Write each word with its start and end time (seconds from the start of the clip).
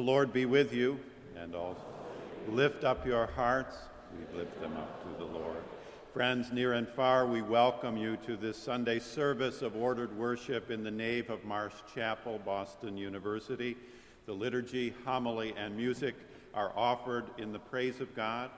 The 0.00 0.06
Lord 0.06 0.32
be 0.32 0.46
with 0.46 0.72
you, 0.72 0.98
and 1.36 1.54
also 1.54 1.82
lift 2.48 2.84
up 2.84 3.04
your 3.04 3.26
hearts. 3.26 3.76
We 4.16 4.38
lift 4.38 4.58
them 4.62 4.74
up 4.78 5.02
to 5.02 5.18
the 5.18 5.30
Lord. 5.30 5.58
Friends 6.14 6.50
near 6.50 6.72
and 6.72 6.88
far, 6.88 7.26
we 7.26 7.42
welcome 7.42 7.98
you 7.98 8.16
to 8.24 8.38
this 8.38 8.56
Sunday 8.56 8.98
service 8.98 9.60
of 9.60 9.76
ordered 9.76 10.16
worship 10.16 10.70
in 10.70 10.82
the 10.82 10.90
nave 10.90 11.28
of 11.28 11.44
Marsh 11.44 11.74
Chapel, 11.94 12.40
Boston 12.46 12.96
University. 12.96 13.76
The 14.24 14.32
liturgy, 14.32 14.94
homily, 15.04 15.52
and 15.58 15.76
music 15.76 16.14
are 16.54 16.72
offered 16.74 17.26
in 17.36 17.52
the 17.52 17.58
praise 17.58 18.00
of 18.00 18.16
God 18.16 18.48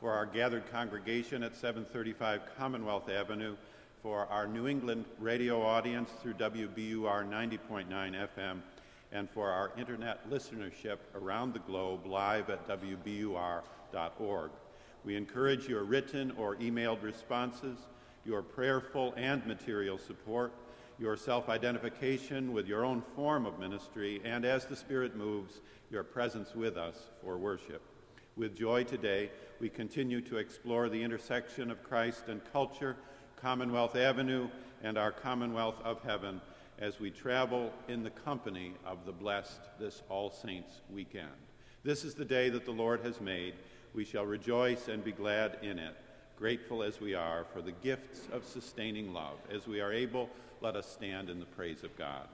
for 0.00 0.10
our 0.10 0.26
gathered 0.26 0.68
congregation 0.72 1.44
at 1.44 1.54
735 1.54 2.40
Commonwealth 2.58 3.08
Avenue, 3.08 3.54
for 4.02 4.26
our 4.32 4.48
New 4.48 4.66
England 4.66 5.04
radio 5.20 5.62
audience 5.62 6.10
through 6.20 6.34
WBUR 6.34 7.24
90.9 7.30 7.86
FM, 7.88 8.62
and 9.12 9.28
for 9.30 9.50
our 9.50 9.72
internet 9.78 10.28
listenership 10.30 10.98
around 11.14 11.52
the 11.52 11.60
globe 11.60 12.06
live 12.06 12.50
at 12.50 12.66
WBUR.org. 12.68 14.50
We 15.04 15.16
encourage 15.16 15.68
your 15.68 15.84
written 15.84 16.32
or 16.32 16.56
emailed 16.56 17.02
responses, 17.02 17.78
your 18.24 18.42
prayerful 18.42 19.14
and 19.16 19.44
material 19.46 19.98
support, 19.98 20.52
your 20.98 21.16
self 21.16 21.48
identification 21.48 22.52
with 22.52 22.66
your 22.66 22.84
own 22.84 23.00
form 23.00 23.46
of 23.46 23.58
ministry, 23.58 24.20
and 24.24 24.44
as 24.44 24.66
the 24.66 24.76
Spirit 24.76 25.16
moves, 25.16 25.60
your 25.90 26.02
presence 26.02 26.54
with 26.54 26.76
us 26.76 27.10
for 27.22 27.38
worship. 27.38 27.80
With 28.36 28.56
joy 28.56 28.84
today, 28.84 29.30
we 29.60 29.68
continue 29.68 30.20
to 30.22 30.36
explore 30.36 30.88
the 30.88 31.02
intersection 31.02 31.70
of 31.70 31.82
Christ 31.82 32.24
and 32.28 32.40
culture, 32.52 32.96
Commonwealth 33.36 33.96
Avenue, 33.96 34.48
and 34.82 34.98
our 34.98 35.10
Commonwealth 35.10 35.80
of 35.84 36.02
Heaven 36.02 36.40
as 36.78 37.00
we 37.00 37.10
travel 37.10 37.72
in 37.88 38.02
the 38.02 38.10
company 38.10 38.74
of 38.86 39.04
the 39.04 39.12
blessed 39.12 39.60
this 39.80 40.02
All 40.08 40.30
Saints 40.30 40.80
weekend. 40.90 41.28
This 41.82 42.04
is 42.04 42.14
the 42.14 42.24
day 42.24 42.50
that 42.50 42.64
the 42.64 42.70
Lord 42.70 43.00
has 43.00 43.20
made. 43.20 43.54
We 43.94 44.04
shall 44.04 44.24
rejoice 44.24 44.88
and 44.88 45.02
be 45.02 45.12
glad 45.12 45.58
in 45.62 45.78
it, 45.78 45.96
grateful 46.36 46.82
as 46.82 47.00
we 47.00 47.14
are 47.14 47.44
for 47.52 47.62
the 47.62 47.72
gifts 47.72 48.28
of 48.32 48.44
sustaining 48.44 49.12
love. 49.12 49.38
As 49.52 49.66
we 49.66 49.80
are 49.80 49.92
able, 49.92 50.30
let 50.60 50.76
us 50.76 50.90
stand 50.90 51.30
in 51.30 51.40
the 51.40 51.46
praise 51.46 51.82
of 51.82 51.96
God. 51.96 52.28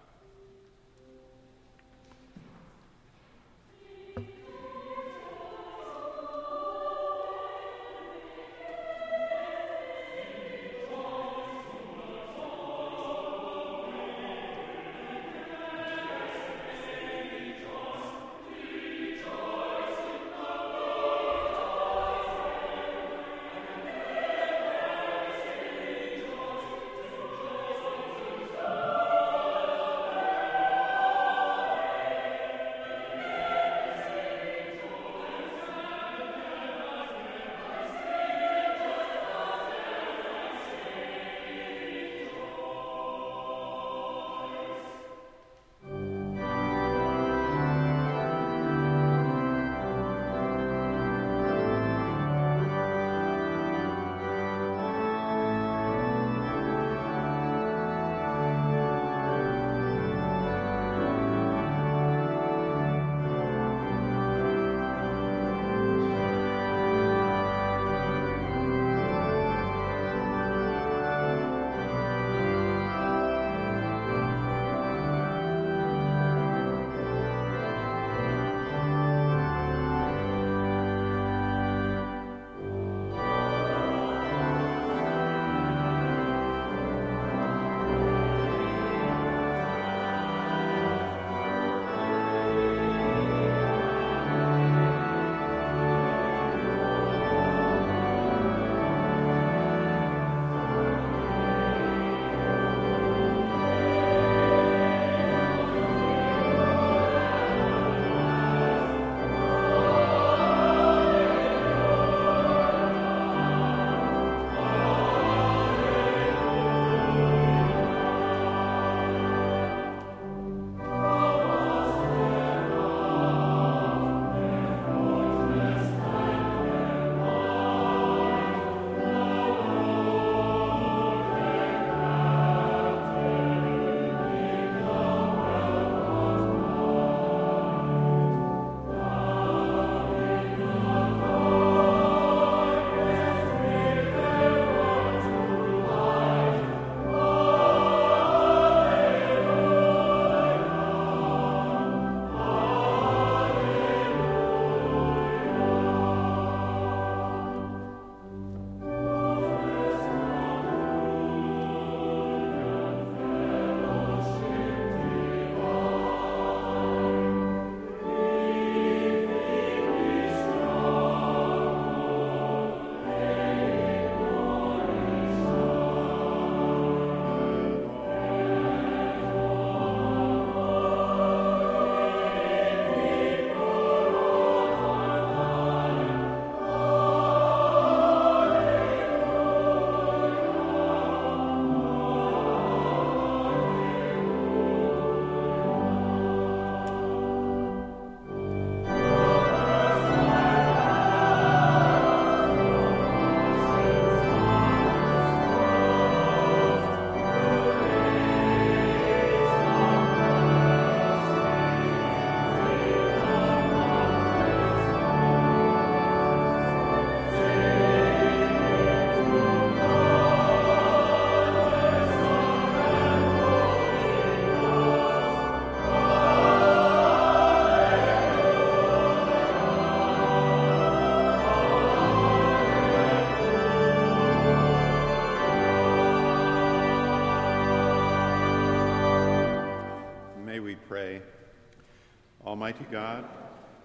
Almighty 242.65 242.87
God, 242.91 243.27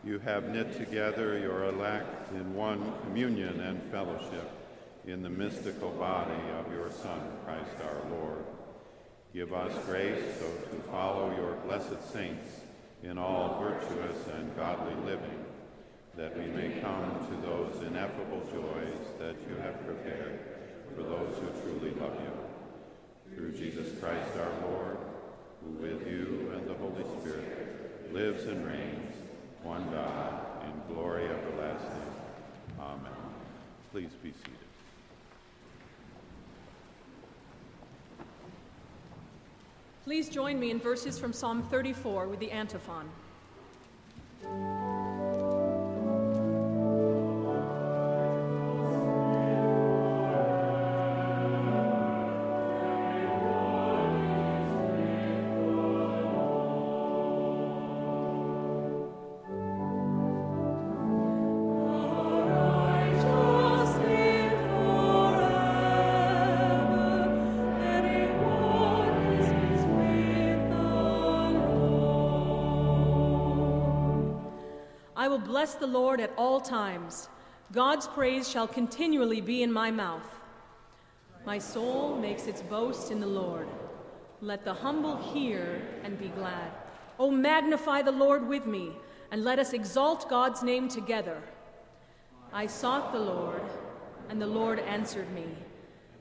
you 0.06 0.20
have 0.20 0.54
knit 0.54 0.78
together 0.78 1.38
your 1.38 1.66
elect 1.66 2.31
in 2.31 2.56
one 2.56 2.94
communion 3.04 3.60
and 3.60 3.84
fellowship 3.92 4.50
in 5.06 5.22
the 5.22 5.30
mystical 5.30 5.90
body 5.90 6.42
of 6.58 6.72
your 6.72 6.89
Son, 6.89 7.20
Christ 7.44 7.75
our 7.84 8.10
Lord. 8.10 8.46
Give 9.34 9.51
us 9.51 9.74
grace 9.86 10.24
so 10.39 10.46
to 10.46 10.82
follow 10.89 11.36
your 11.36 11.56
blessed 11.68 12.13
saints 12.13 12.62
in 13.03 13.18
all 13.18 13.60
virtuous 13.62 14.25
and 14.34 14.56
godly 14.56 14.96
living, 15.03 15.44
that 16.15 16.38
we 16.38 16.46
may 16.46 16.80
come 16.80 17.27
to 17.27 17.46
those 17.46 17.84
ineffable 17.86 18.48
joys 18.50 19.08
that 19.20 19.36
you 19.50 19.58
have 19.62 19.86
prepared 19.86 20.39
for 20.96 21.03
those 21.03 21.36
who 21.36 21.62
truly 21.63 21.92
love 22.00 22.18
you. 22.24 23.36
Through 23.36 23.58
Jesus 23.58 24.00
Christ 24.00 24.38
our 24.38 24.70
Lord, 24.70 24.98
who 25.65 25.72
with 25.84 26.08
you 26.08 26.53
and 26.56 26.65
the 26.65 26.75
Holy 26.75 27.03
Spirit 27.20 27.59
lives 28.12 28.44
and 28.46 28.66
reigns, 28.66 29.16
one 29.63 29.86
God, 29.92 30.63
in 30.66 30.94
glory 30.94 31.25
everlasting. 31.25 32.13
Amen. 32.80 33.12
Please 33.92 34.12
be 34.24 34.32
seated. 34.32 34.54
Please 40.04 40.30
join 40.30 40.60
me 40.60 40.72
in 40.72 40.80
verses 40.80 41.20
from 41.20 41.34
Psalm 41.34 41.62
34 41.70 42.28
with 42.28 42.39
the 42.39 42.51
antiphon. 42.51 43.10
Bless 75.50 75.74
the 75.74 75.88
Lord 75.88 76.22
at 76.22 76.32
all 76.38 76.62
times. 76.62 77.27
God's 77.72 78.06
praise 78.06 78.48
shall 78.48 78.68
continually 78.68 79.41
be 79.41 79.63
in 79.63 79.74
my 79.74 79.89
mouth. 79.89 80.39
My 81.44 81.58
soul 81.58 82.15
makes 82.15 82.46
its 82.46 82.62
boast 82.62 83.10
in 83.10 83.20
the 83.20 83.25
Lord. 83.25 83.68
Let 84.41 84.63
the 84.63 84.75
humble 84.75 85.18
hear 85.18 85.82
and 86.03 86.20
be 86.20 86.27
glad. 86.27 86.72
Oh, 87.18 87.32
magnify 87.32 88.03
the 88.03 88.12
Lord 88.12 88.48
with 88.48 88.68
me, 88.68 88.91
and 89.32 89.44
let 89.44 89.58
us 89.58 89.74
exalt 89.74 90.29
God's 90.29 90.62
name 90.62 90.88
together. 90.88 91.41
I 92.53 92.68
sought 92.68 93.12
the 93.12 93.18
Lord, 93.18 93.63
and 94.29 94.39
the 94.39 94.46
Lord 94.46 94.77
answered 94.77 95.34
me, 95.34 95.48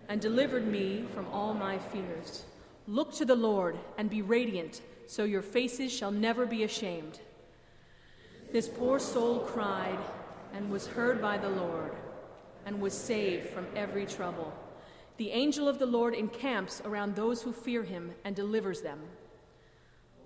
and 0.09 0.23
delivered 0.23 0.67
me 0.67 1.05
from 1.15 1.27
all 1.31 1.53
my 1.53 1.79
fears. 1.79 2.47
Look 2.87 3.13
to 3.17 3.27
the 3.27 3.37
Lord 3.37 3.77
and 3.99 4.09
be 4.09 4.23
radiant, 4.23 4.81
so 5.07 5.25
your 5.25 5.43
faces 5.43 5.93
shall 5.93 6.13
never 6.13 6.47
be 6.47 6.65
ashamed. 6.65 7.21
This 8.51 8.69
poor 8.69 8.99
soul 8.99 9.41
cried 9.41 9.99
and 10.55 10.71
was 10.71 10.87
heard 10.87 11.21
by 11.21 11.37
the 11.37 11.51
Lord 11.51 11.93
and 12.65 12.81
was 12.81 12.95
saved 12.95 13.51
from 13.51 13.67
every 13.77 14.07
trouble. 14.07 14.53
The 15.19 15.31
angel 15.33 15.69
of 15.69 15.79
the 15.79 15.87
Lord 15.87 16.15
encamps 16.15 16.81
around 16.85 17.15
those 17.15 17.43
who 17.43 17.53
fear 17.53 17.83
him 17.83 18.13
and 18.25 18.35
delivers 18.35 18.81
them. 18.81 19.01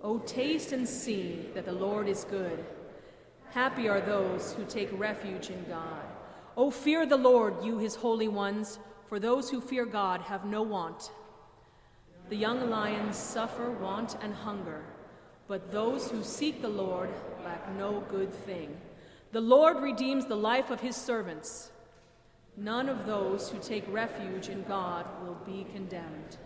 O 0.01 0.19
taste 0.19 0.71
and 0.71 0.87
see 0.87 1.49
that 1.53 1.65
the 1.65 1.71
Lord 1.71 2.07
is 2.07 2.25
good. 2.25 2.63
Happy 3.51 3.89
are 3.89 4.01
those 4.01 4.53
who 4.53 4.65
take 4.65 4.89
refuge 4.97 5.49
in 5.49 5.63
God. 5.65 6.03
O 6.55 6.71
fear 6.71 7.05
the 7.05 7.17
Lord, 7.17 7.55
you 7.63 7.77
his 7.77 7.95
holy 7.95 8.27
ones, 8.27 8.79
for 9.09 9.19
those 9.19 9.49
who 9.49 9.59
fear 9.59 9.85
God 9.85 10.21
have 10.21 10.45
no 10.45 10.61
want. 10.61 11.11
The 12.29 12.35
young 12.35 12.69
lions 12.69 13.17
suffer 13.17 13.71
want 13.71 14.17
and 14.21 14.33
hunger, 14.33 14.83
but 15.47 15.71
those 15.71 16.09
who 16.09 16.23
seek 16.23 16.61
the 16.61 16.69
Lord 16.69 17.09
lack 17.43 17.71
no 17.77 18.03
good 18.09 18.33
thing. 18.33 18.75
The 19.31 19.41
Lord 19.41 19.81
redeems 19.81 20.25
the 20.25 20.35
life 20.35 20.69
of 20.69 20.81
his 20.81 20.95
servants. 20.95 21.71
None 22.55 22.87
of 22.87 23.05
those 23.05 23.49
who 23.49 23.57
take 23.59 23.83
refuge 23.91 24.49
in 24.49 24.63
God 24.63 25.05
will 25.23 25.37
be 25.45 25.65
condemned. 25.73 26.37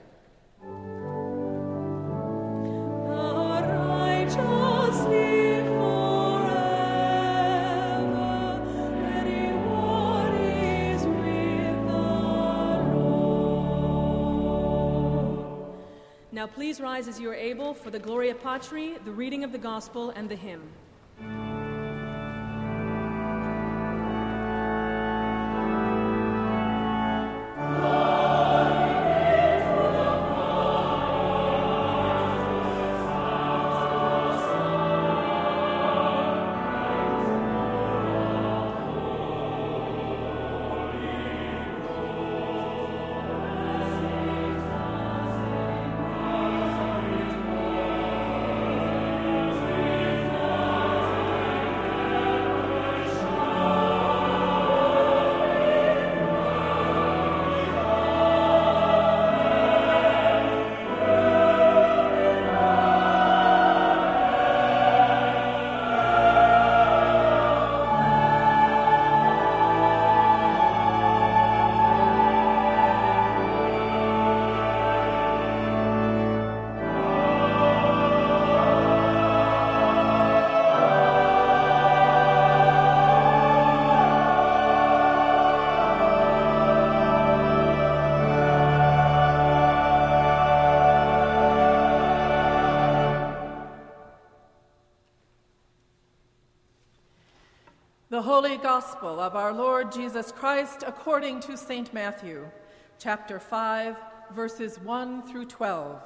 Now, 16.32 16.46
please 16.46 16.80
rise 16.80 17.08
as 17.08 17.20
you 17.20 17.30
are 17.32 17.36
able 17.36 17.74
for 17.74 17.90
the 17.90 17.98
Gloria 17.98 18.36
Patri, 18.36 18.96
the 19.04 19.12
reading 19.12 19.44
of 19.44 19.52
the 19.52 19.58
Gospel, 19.58 20.12
and 20.12 20.30
the 20.30 20.36
hymn. 20.36 20.62
Gospel 98.58 99.20
of 99.20 99.36
our 99.36 99.54
Lord 99.54 99.92
Jesus 99.92 100.32
Christ 100.32 100.84
according 100.86 101.42
to 101.42 101.56
St. 101.56 101.94
Matthew, 101.94 102.50
chapter 102.98 103.40
5, 103.40 103.96
verses 104.32 104.80
1 104.80 105.22
through 105.24 105.46
12. 105.46 106.02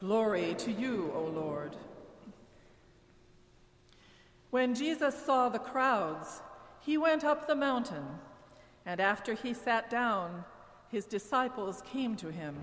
Glory 0.00 0.54
to 0.58 0.72
you, 0.72 1.12
O 1.14 1.22
Lord. 1.22 1.76
When 4.50 4.74
Jesus 4.74 5.14
saw 5.14 5.48
the 5.48 5.60
crowds, 5.60 6.42
he 6.80 6.98
went 6.98 7.22
up 7.22 7.46
the 7.46 7.54
mountain, 7.54 8.04
and 8.84 9.00
after 9.00 9.34
he 9.34 9.54
sat 9.54 9.88
down, 9.88 10.44
his 10.90 11.06
disciples 11.06 11.82
came 11.92 12.16
to 12.16 12.32
him. 12.32 12.56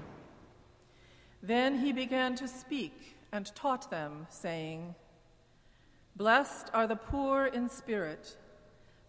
Then 1.41 1.79
he 1.79 1.93
began 1.93 2.35
to 2.35 2.47
speak 2.47 3.15
and 3.31 3.55
taught 3.55 3.89
them, 3.89 4.27
saying, 4.29 4.95
Blessed 6.17 6.69
are 6.73 6.87
the 6.87 6.95
poor 6.97 7.45
in 7.45 7.69
spirit 7.69 8.35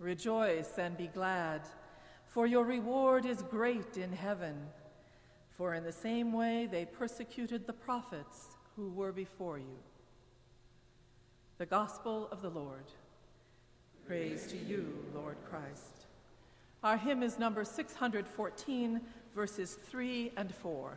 Rejoice 0.00 0.78
and 0.78 0.96
be 0.96 1.08
glad, 1.08 1.60
for 2.24 2.46
your 2.46 2.64
reward 2.64 3.26
is 3.26 3.42
great 3.42 3.98
in 3.98 4.12
heaven. 4.12 4.56
For 5.50 5.74
in 5.74 5.84
the 5.84 5.92
same 5.92 6.32
way 6.32 6.66
they 6.70 6.86
persecuted 6.86 7.66
the 7.66 7.74
prophets 7.74 8.56
who 8.76 8.88
were 8.88 9.12
before 9.12 9.58
you. 9.58 9.76
The 11.58 11.66
Gospel 11.66 12.28
of 12.32 12.40
the 12.40 12.48
Lord. 12.48 12.86
Praise 14.06 14.46
to 14.46 14.56
you, 14.56 15.04
Lord 15.14 15.36
Christ. 15.50 16.06
Our 16.82 16.96
hymn 16.96 17.22
is 17.22 17.38
number 17.38 17.62
614, 17.62 19.02
verses 19.34 19.76
3 19.90 20.32
and 20.34 20.54
4. 20.54 20.96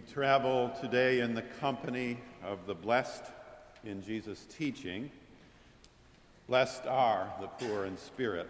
We 0.00 0.12
travel 0.14 0.72
today 0.80 1.20
in 1.20 1.34
the 1.34 1.42
company 1.42 2.16
of 2.42 2.66
the 2.66 2.74
blessed 2.74 3.24
in 3.84 4.02
Jesus' 4.02 4.46
teaching. 4.46 5.10
Blessed 6.48 6.86
are 6.86 7.30
the 7.38 7.48
poor 7.48 7.84
in 7.84 7.98
spirit, 7.98 8.48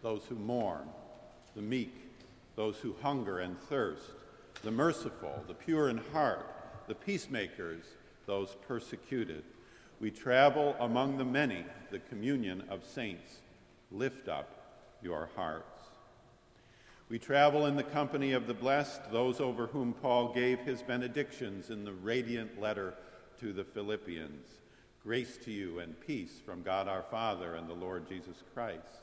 those 0.00 0.22
who 0.28 0.36
mourn, 0.36 0.86
the 1.56 1.62
meek, 1.62 1.92
those 2.54 2.76
who 2.76 2.94
hunger 3.02 3.40
and 3.40 3.58
thirst, 3.58 4.12
the 4.62 4.70
merciful, 4.70 5.42
the 5.48 5.54
pure 5.54 5.88
in 5.88 5.98
heart, 6.12 6.46
the 6.86 6.94
peacemakers, 6.94 7.82
those 8.26 8.56
persecuted. 8.68 9.42
We 9.98 10.12
travel 10.12 10.76
among 10.78 11.18
the 11.18 11.24
many, 11.24 11.64
the 11.90 11.98
communion 11.98 12.62
of 12.70 12.84
saints. 12.84 13.38
Lift 13.90 14.28
up 14.28 14.78
your 15.02 15.30
hearts. 15.34 15.79
We 17.10 17.18
travel 17.18 17.66
in 17.66 17.74
the 17.74 17.82
company 17.82 18.34
of 18.34 18.46
the 18.46 18.54
blessed, 18.54 19.10
those 19.10 19.40
over 19.40 19.66
whom 19.66 19.94
Paul 19.94 20.32
gave 20.32 20.60
his 20.60 20.80
benedictions 20.80 21.68
in 21.68 21.84
the 21.84 21.92
radiant 21.92 22.60
letter 22.60 22.94
to 23.40 23.52
the 23.52 23.64
Philippians. 23.64 24.46
Grace 25.02 25.36
to 25.38 25.50
you 25.50 25.80
and 25.80 25.98
peace 25.98 26.40
from 26.46 26.62
God 26.62 26.86
our 26.86 27.02
Father 27.02 27.56
and 27.56 27.68
the 27.68 27.74
Lord 27.74 28.08
Jesus 28.08 28.44
Christ. 28.54 29.02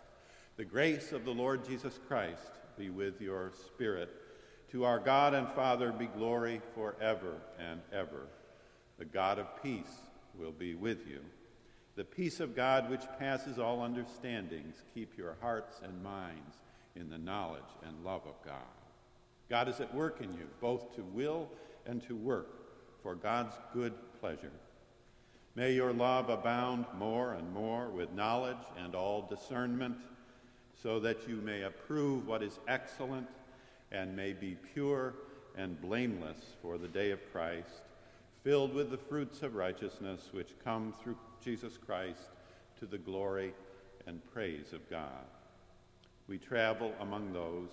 The 0.56 0.64
grace 0.64 1.12
of 1.12 1.26
the 1.26 1.34
Lord 1.34 1.68
Jesus 1.68 2.00
Christ 2.08 2.50
be 2.78 2.90
with 2.90 3.20
your 3.20 3.52
spirit. 3.66 4.10
To 4.72 4.86
our 4.86 5.00
God 5.00 5.34
and 5.34 5.50
Father 5.50 5.92
be 5.92 6.06
glory 6.06 6.62
forever 6.76 7.34
and 7.60 7.82
ever. 7.92 8.28
The 9.00 9.06
God 9.06 9.38
of 9.38 9.62
peace 9.62 10.00
will 10.40 10.54
be 10.54 10.76
with 10.76 11.06
you. 11.10 11.20
The 11.98 12.06
peace 12.06 12.40
of 12.40 12.56
God, 12.56 12.90
which 12.90 13.04
passes 13.20 13.60
all 13.60 13.82
understandings, 13.82 14.76
keep 14.94 15.18
your 15.18 15.36
hearts 15.42 15.82
and 15.84 16.02
minds 16.02 16.56
in 17.00 17.10
the 17.10 17.18
knowledge 17.18 17.62
and 17.86 18.04
love 18.04 18.22
of 18.26 18.44
God. 18.46 18.56
God 19.50 19.70
is 19.70 19.80
at 19.80 19.94
work 19.94 20.22
in 20.22 20.34
you, 20.34 20.48
both 20.60 20.96
to 20.96 21.04
will 21.04 21.50
and 21.86 22.06
to 22.08 22.16
work 22.16 22.50
for 23.02 23.16
God's 23.16 23.56
good 23.74 23.94
pleasure. 24.20 24.52
May 25.56 25.74
your 25.74 25.94
love 25.94 26.30
abound 26.30 26.86
more 26.98 27.34
and 27.34 27.52
more 27.54 27.90
with 27.90 28.12
knowledge 28.12 28.58
and 28.84 28.94
all 28.94 29.28
discernment, 29.28 29.98
so 30.76 31.00
that 31.00 31.28
you 31.28 31.38
may 31.38 31.64
approve 31.64 32.28
what 32.28 32.44
is 32.44 32.60
excellent 32.68 33.28
and 33.92 34.16
may 34.16 34.34
be 34.34 34.56
pure 34.74 35.16
and 35.56 35.82
blameless 35.82 36.38
for 36.62 36.78
the 36.78 36.88
day 36.88 37.12
of 37.12 37.20
Christ, 37.32 37.82
filled 38.44 38.74
with 38.74 38.92
the 38.92 38.98
fruits 38.98 39.42
of 39.42 39.56
righteousness 39.56 40.30
which 40.32 40.54
come 40.64 40.94
through 41.02 41.18
Jesus 41.44 41.78
Christ 41.78 42.30
to 42.80 42.86
the 42.86 42.98
glory 42.98 43.54
and 44.06 44.22
praise 44.32 44.74
of 44.74 44.88
God 44.90 45.26
we 46.28 46.38
travel 46.38 46.94
among 47.00 47.34
those 47.34 47.70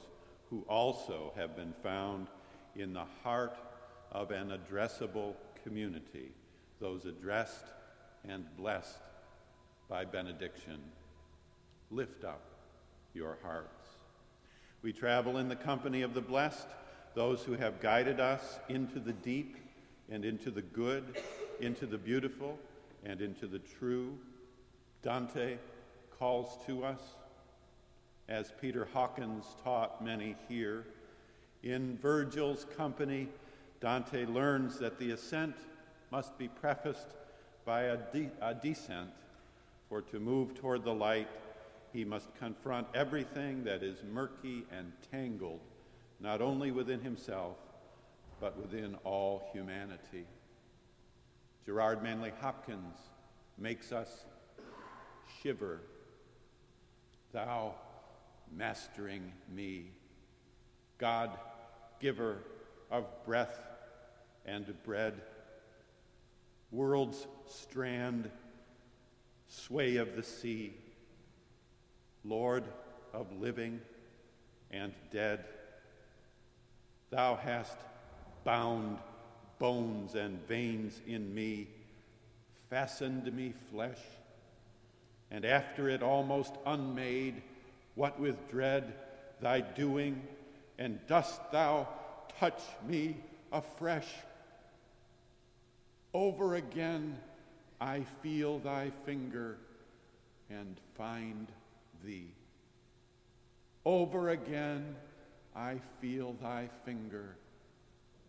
who 0.51 0.65
also 0.69 1.33
have 1.37 1.57
been 1.57 1.75
found 1.83 2.29
in 2.77 2.93
the 2.93 3.05
heart 3.23 3.57
of 4.13 4.31
an 4.31 4.51
addressable 4.51 5.35
community, 5.63 6.31
those 6.81 7.05
addressed 7.05 7.67
and 8.29 8.45
blessed 8.57 9.01
by 9.89 10.05
benediction. 10.05 10.81
Lift 11.91 12.25
up 12.25 12.43
your 13.13 13.39
hearts. 13.43 13.89
We 14.83 14.93
travel 14.93 15.39
in 15.39 15.49
the 15.49 15.57
company 15.57 16.03
of 16.03 16.15
the 16.15 16.21
blessed, 16.21 16.69
those 17.15 17.43
who 17.43 17.55
have 17.55 17.81
guided 17.81 18.21
us 18.21 18.59
into 18.69 19.01
the 19.01 19.13
deep 19.13 19.57
and 20.11 20.25
into 20.25 20.51
the 20.51 20.63
good, 20.63 21.17
into 21.61 21.87
the 21.87 21.99
beautiful 21.99 22.59
and 23.05 23.21
into 23.21 23.47
the 23.47 23.61
true. 23.61 24.17
Dante 25.03 25.59
calls 26.19 26.65
to 26.67 26.85
us 26.85 27.01
as 28.29 28.53
Peter 28.61 28.89
Hawkins 28.93 29.45
taught 29.63 30.03
many 30.03 30.37
here. 30.49 30.87
In 31.63 31.99
Virgil's 31.99 32.67
company, 32.77 33.29
Dante 33.81 34.27
learns 34.27 34.79
that 34.79 34.99
the 34.99 35.11
ascent 35.11 35.57
must 36.11 36.39
be 36.39 36.49
prefaced 36.49 37.09
by 37.65 37.83
a, 37.83 37.97
de- 37.97 38.31
a 38.41 38.55
descent, 38.55 39.11
for 39.89 40.03
to 40.03 40.19
move 40.19 40.55
toward 40.55 40.85
the 40.85 40.95
light, 40.95 41.29
he 41.93 42.05
must 42.05 42.35
confront 42.37 42.87
everything 42.95 43.65
that 43.65 43.83
is 43.83 44.03
murky 44.13 44.65
and 44.71 44.93
tangled, 45.11 45.61
not 46.21 46.43
only 46.43 46.71
within 46.71 47.01
himself, 47.01 47.57
but 48.41 48.59
within 48.61 48.97
all 49.05 49.49
humanity. 49.53 50.27
Gerard 51.65 52.03
Manley 52.03 52.33
Hopkins 52.41 52.97
makes 53.57 53.93
us 53.93 54.25
shiver. 55.43 55.81
Thou 57.33 57.75
mastering 58.57 59.33
me. 59.53 59.91
God, 60.99 61.31
giver 62.01 62.39
of 62.91 63.07
breath 63.25 63.59
and 64.47 64.73
bread, 64.85 65.15
world's 66.71 67.27
strand, 67.47 68.31
sway 69.49 69.97
of 69.97 70.17
the 70.17 70.23
sea, 70.23 70.75
Lord 72.25 72.65
of 73.13 73.27
living 73.41 73.81
and 74.71 74.93
dead, 75.11 75.45
thou 77.11 77.37
hast 77.37 77.77
bound 78.45 78.99
bones 79.59 80.15
and 80.15 80.47
veins 80.47 81.01
in 81.07 81.35
me, 81.35 81.69
fastened 82.71 83.33
me 83.33 83.53
flesh, 83.71 84.01
and 85.31 85.45
after 85.45 85.89
it 85.89 86.03
almost 86.03 86.55
unmade, 86.67 87.43
what 87.95 88.19
with 88.19 88.51
dread 88.51 88.95
thy 89.41 89.61
doing, 89.61 90.23
and 90.79 90.99
dost 91.07 91.41
thou 91.53 91.89
touch 92.39 92.61
me 92.87 93.17
afresh? 93.53 94.09
Over 96.13 96.57
again 96.57 97.19
I 97.81 98.05
feel 98.23 98.59
thy 98.61 98.91
finger 99.05 99.59
and 100.51 100.77
find 100.97 101.49
thee. 102.05 102.31
Over 103.85 104.31
again 104.31 104.97
I 105.55 105.81
feel 106.01 106.35
thy 106.41 106.69
finger 106.85 107.37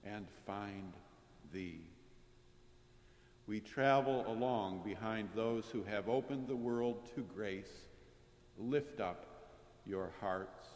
and 0.03 0.27
find 0.45 0.93
thee. 1.53 1.79
We 3.47 3.59
travel 3.59 4.25
along 4.27 4.81
behind 4.83 5.29
those 5.35 5.65
who 5.67 5.83
have 5.83 6.09
opened 6.09 6.47
the 6.47 6.55
world 6.55 6.97
to 7.15 7.21
grace. 7.21 7.71
Lift 8.57 8.99
up 8.99 9.34
your 9.85 10.11
hearts. 10.19 10.67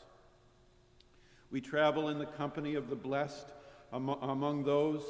We 1.52 1.62
travel 1.62 2.10
in 2.10 2.20
the 2.20 2.26
company 2.26 2.76
of 2.76 2.90
the 2.90 2.96
blessed 2.96 3.48
among 3.92 4.64
those 4.64 5.04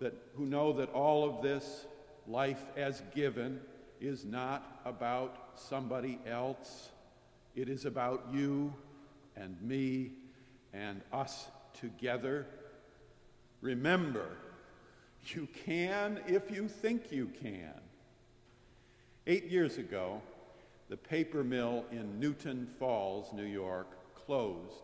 that, 0.00 0.14
who 0.34 0.46
know 0.46 0.72
that 0.74 0.90
all 0.92 1.28
of 1.28 1.42
this 1.42 1.86
life 2.26 2.70
as 2.76 3.02
given 3.14 3.60
is 4.00 4.24
not 4.24 4.80
about 4.84 5.50
somebody 5.54 6.18
else. 6.26 6.90
It 7.54 7.68
is 7.68 7.84
about 7.84 8.26
you 8.32 8.72
and 9.36 9.60
me 9.62 10.12
and 10.72 11.00
us 11.12 11.46
together. 11.78 12.46
Remember, 13.60 14.28
you 15.26 15.48
can 15.64 16.20
if 16.26 16.50
you 16.50 16.68
think 16.68 17.10
you 17.10 17.30
can. 17.40 17.74
Eight 19.26 19.46
years 19.46 19.78
ago, 19.78 20.22
the 20.88 20.96
paper 20.96 21.42
mill 21.42 21.84
in 21.90 22.20
Newton 22.20 22.66
Falls, 22.78 23.32
New 23.32 23.44
York, 23.44 23.88
closed, 24.14 24.82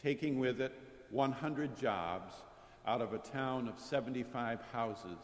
taking 0.00 0.38
with 0.38 0.60
it 0.60 0.72
100 1.10 1.76
jobs 1.76 2.34
out 2.86 3.00
of 3.00 3.12
a 3.12 3.18
town 3.18 3.68
of 3.68 3.78
75 3.78 4.60
houses 4.72 5.18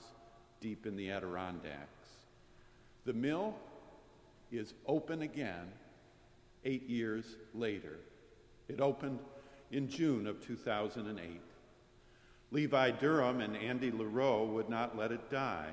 deep 0.61 0.87
in 0.87 0.97
the 0.97 1.11
Adirondacks. 1.11 2.09
The 3.05 3.13
mill 3.13 3.55
is 4.53 4.75
open 4.87 5.23
again 5.23 5.69
eight 6.65 6.89
years 6.89 7.37
later. 7.55 7.97
It 8.69 8.81
opened 8.81 9.21
in 9.71 9.89
June 9.89 10.27
of 10.27 10.45
2008. 10.45 11.41
Levi 12.53 12.91
Durham 12.93 13.41
and 13.41 13.57
Andy 13.57 13.91
LaRoe 13.91 14.53
would 14.53 14.69
not 14.69 14.97
let 14.97 15.13
it 15.13 15.31
die. 15.31 15.71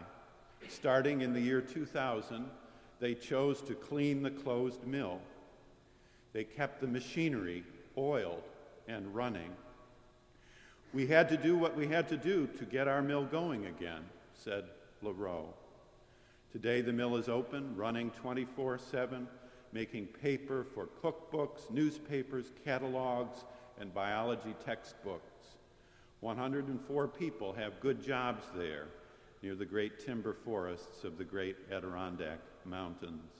Starting 0.69 1.21
in 1.21 1.33
the 1.33 1.39
year 1.39 1.61
2000, 1.61 2.45
they 2.99 3.13
chose 3.13 3.61
to 3.61 3.75
clean 3.75 4.23
the 4.23 4.31
closed 4.31 4.85
mill. 4.85 5.19
They 6.33 6.43
kept 6.43 6.81
the 6.81 6.87
machinery 6.87 7.63
oiled 7.97 8.43
and 8.87 9.13
running. 9.13 9.51
We 10.93 11.07
had 11.07 11.29
to 11.29 11.37
do 11.37 11.57
what 11.57 11.75
we 11.75 11.87
had 11.87 12.07
to 12.09 12.17
do 12.17 12.47
to 12.57 12.65
get 12.65 12.87
our 12.87 13.01
mill 13.01 13.25
going 13.25 13.65
again, 13.65 14.03
said 14.33 14.65
LaRoe. 15.03 15.47
Today, 16.51 16.81
the 16.81 16.93
mill 16.93 17.17
is 17.17 17.27
open, 17.27 17.75
running 17.75 18.09
24 18.11 18.79
7, 18.79 19.27
making 19.73 20.07
paper 20.07 20.65
for 20.73 20.87
cookbooks, 21.03 21.69
newspapers, 21.69 22.51
catalogs, 22.63 23.43
and 23.79 23.93
biology 23.93 24.55
textbooks. 24.65 25.23
104 26.21 27.07
people 27.09 27.53
have 27.53 27.79
good 27.79 28.01
jobs 28.01 28.43
there 28.55 28.85
near 29.43 29.55
the 29.55 29.65
great 29.65 30.03
timber 30.03 30.33
forests 30.33 31.03
of 31.03 31.17
the 31.17 31.23
great 31.23 31.57
Adirondack 31.71 32.39
Mountains. 32.67 33.31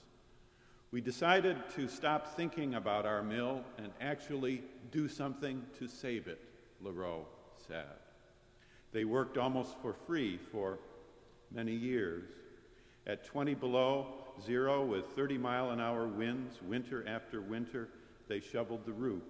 We 0.92 1.02
decided 1.02 1.58
to 1.76 1.88
stop 1.88 2.36
thinking 2.36 2.76
about 2.76 3.06
our 3.06 3.22
mill 3.22 3.64
and 3.78 3.92
actually 4.00 4.64
do 4.92 5.08
something 5.10 5.62
to 5.80 5.88
save 5.88 6.28
it, 6.28 6.42
LaRoe 6.84 7.26
said. 7.68 7.86
They 8.94 9.04
worked 9.04 9.38
almost 9.38 9.76
for 9.82 9.94
free 9.94 10.38
for 10.52 10.80
many 11.52 11.74
years. 11.74 12.30
At 13.06 13.26
20 13.26 13.54
below 13.56 14.08
zero 14.46 14.86
with 14.86 15.06
30 15.08 15.38
mile 15.38 15.72
an 15.72 15.80
hour 15.80 16.08
winds, 16.08 16.62
winter 16.62 17.06
after 17.08 17.42
winter, 17.42 17.90
they 18.28 18.40
shoveled 18.40 18.86
the 18.86 18.94
roof. 18.94 19.24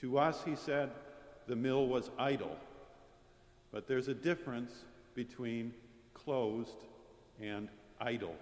To 0.00 0.18
us, 0.18 0.42
he 0.44 0.54
said, 0.56 0.90
the 1.46 1.56
mill 1.56 1.86
was 1.86 2.10
idle. 2.18 2.56
But 3.72 3.86
there's 3.86 4.08
a 4.08 4.14
difference 4.14 4.72
between 5.14 5.74
closed 6.14 6.86
and 7.40 7.68
idle. 8.00 8.34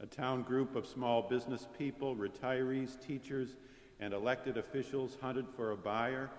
A 0.00 0.06
town 0.06 0.42
group 0.42 0.76
of 0.76 0.86
small 0.86 1.22
business 1.22 1.66
people, 1.78 2.14
retirees, 2.14 3.00
teachers, 3.00 3.56
and 3.98 4.12
elected 4.12 4.58
officials 4.58 5.16
hunted 5.20 5.48
for 5.48 5.70
a 5.72 5.76
buyer, 5.76 6.30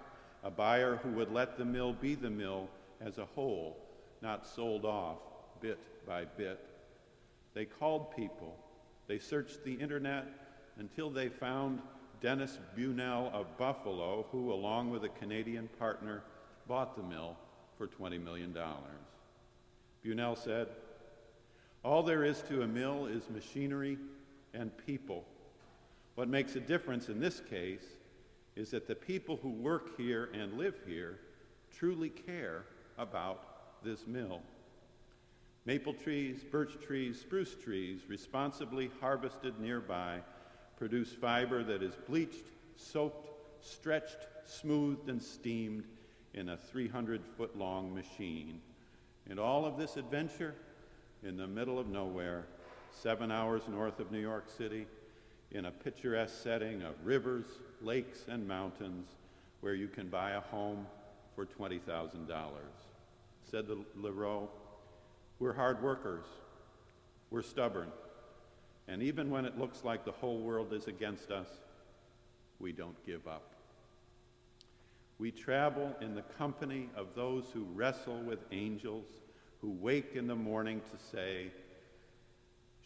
a 0.44 0.52
buyer 0.52 0.98
who 0.98 1.10
would 1.12 1.32
let 1.32 1.58
the 1.58 1.66
mill 1.66 1.94
be 1.94 2.14
the 2.14 2.30
mill 2.30 2.68
as 3.02 3.18
a 3.18 3.26
whole, 3.26 3.78
not 4.22 4.46
sold 4.46 4.86
off 4.86 5.18
bit 5.60 5.80
by 6.06 6.26
bit. 6.26 6.60
They 7.54 7.66
called 7.66 8.16
people, 8.16 8.56
they 9.08 9.18
searched 9.18 9.64
the 9.64 9.74
internet 9.74 10.26
until 10.78 11.10
they 11.10 11.30
found 11.30 11.82
Dennis 12.22 12.60
Bunell 12.78 13.32
of 13.34 13.58
Buffalo, 13.58 14.26
who, 14.32 14.52
along 14.52 14.92
with 14.92 15.04
a 15.04 15.10
Canadian 15.10 15.70
partner, 15.80 16.24
bought 16.68 16.96
the 16.96 17.04
mill 17.04 17.36
for 17.78 17.88
$20 17.88 18.24
million. 18.24 18.56
Bunell 20.06 20.38
said, 20.38 20.68
All 21.84 22.04
there 22.04 22.24
is 22.24 22.42
to 22.44 22.64
a 22.64 22.68
mill 22.68 23.06
is 23.06 23.30
machinery 23.30 23.98
and 24.54 24.72
people. 24.86 25.24
What 26.16 26.28
makes 26.28 26.56
a 26.56 26.60
difference 26.60 27.10
in 27.10 27.20
this 27.20 27.42
case 27.50 27.86
is 28.56 28.72
that 28.72 28.88
the 28.88 28.96
people 28.96 29.38
who 29.42 29.50
work 29.50 29.96
here 29.98 30.30
and 30.34 30.58
live 30.58 30.76
here 30.86 31.20
truly 31.72 32.10
care 32.10 32.64
about 32.98 33.84
this 33.84 34.08
mill. 34.08 34.42
Maple 35.66 35.94
trees, 35.94 36.44
birch 36.44 36.80
trees, 36.82 37.20
spruce 37.20 37.54
trees, 37.54 38.02
responsibly 38.08 38.90
harvested 39.00 39.60
nearby, 39.60 40.20
produce 40.78 41.12
fiber 41.12 41.64
that 41.64 41.84
is 41.84 41.94
bleached, 42.08 42.46
soaked, 42.78 43.28
stretched, 43.64 44.18
smoothed, 44.46 45.10
and 45.10 45.22
steamed 45.22 45.84
in 46.34 46.50
a 46.50 46.58
300 46.58 47.22
foot 47.38 47.58
long 47.58 47.94
machine. 47.94 48.62
And 49.30 49.40
all 49.40 49.66
of 49.66 49.78
this 49.78 49.98
adventure 49.98 50.56
in 51.24 51.38
the 51.38 51.48
middle 51.48 51.80
of 51.80 51.88
nowhere, 51.88 52.46
seven 52.92 53.32
hours 53.32 53.64
north 53.70 54.00
of 54.00 54.12
New 54.12 54.20
York 54.20 54.46
City, 54.58 54.88
in 55.52 55.66
a 55.66 55.72
picturesque 55.72 56.42
setting 56.44 56.82
of 56.82 56.94
rivers, 57.04 57.46
lakes, 57.82 58.26
and 58.28 58.48
mountains 58.48 59.08
where 59.62 59.74
you 59.74 59.88
can 59.88 60.08
buy 60.08 60.32
a 60.32 60.42
home 60.42 60.86
for 61.36 61.46
$20,000. 61.46 61.80
Said 63.50 63.68
the 63.68 63.78
LaRoe, 63.98 64.50
we're 65.40 65.54
hard 65.54 65.82
workers. 65.82 66.26
We're 67.30 67.44
stubborn. 67.44 67.92
And 68.88 69.04
even 69.04 69.30
when 69.30 69.46
it 69.46 69.58
looks 69.58 69.84
like 69.84 70.06
the 70.06 70.12
whole 70.12 70.40
world 70.40 70.74
is 70.74 70.88
against 70.88 71.32
us, 71.32 71.48
we 72.60 72.72
don't 72.72 73.06
give 73.06 73.28
up. 73.28 73.54
We 75.20 75.32
travel 75.32 75.96
in 76.02 76.16
the 76.16 76.22
company 76.22 76.90
of 76.96 77.08
those 77.16 77.46
who 77.54 77.66
wrestle 77.74 78.20
with 78.22 78.40
angels, 78.52 79.08
who 79.62 79.72
wake 79.72 80.16
in 80.16 80.28
the 80.28 80.36
morning 80.36 80.82
to 80.82 81.06
say, 81.12 81.52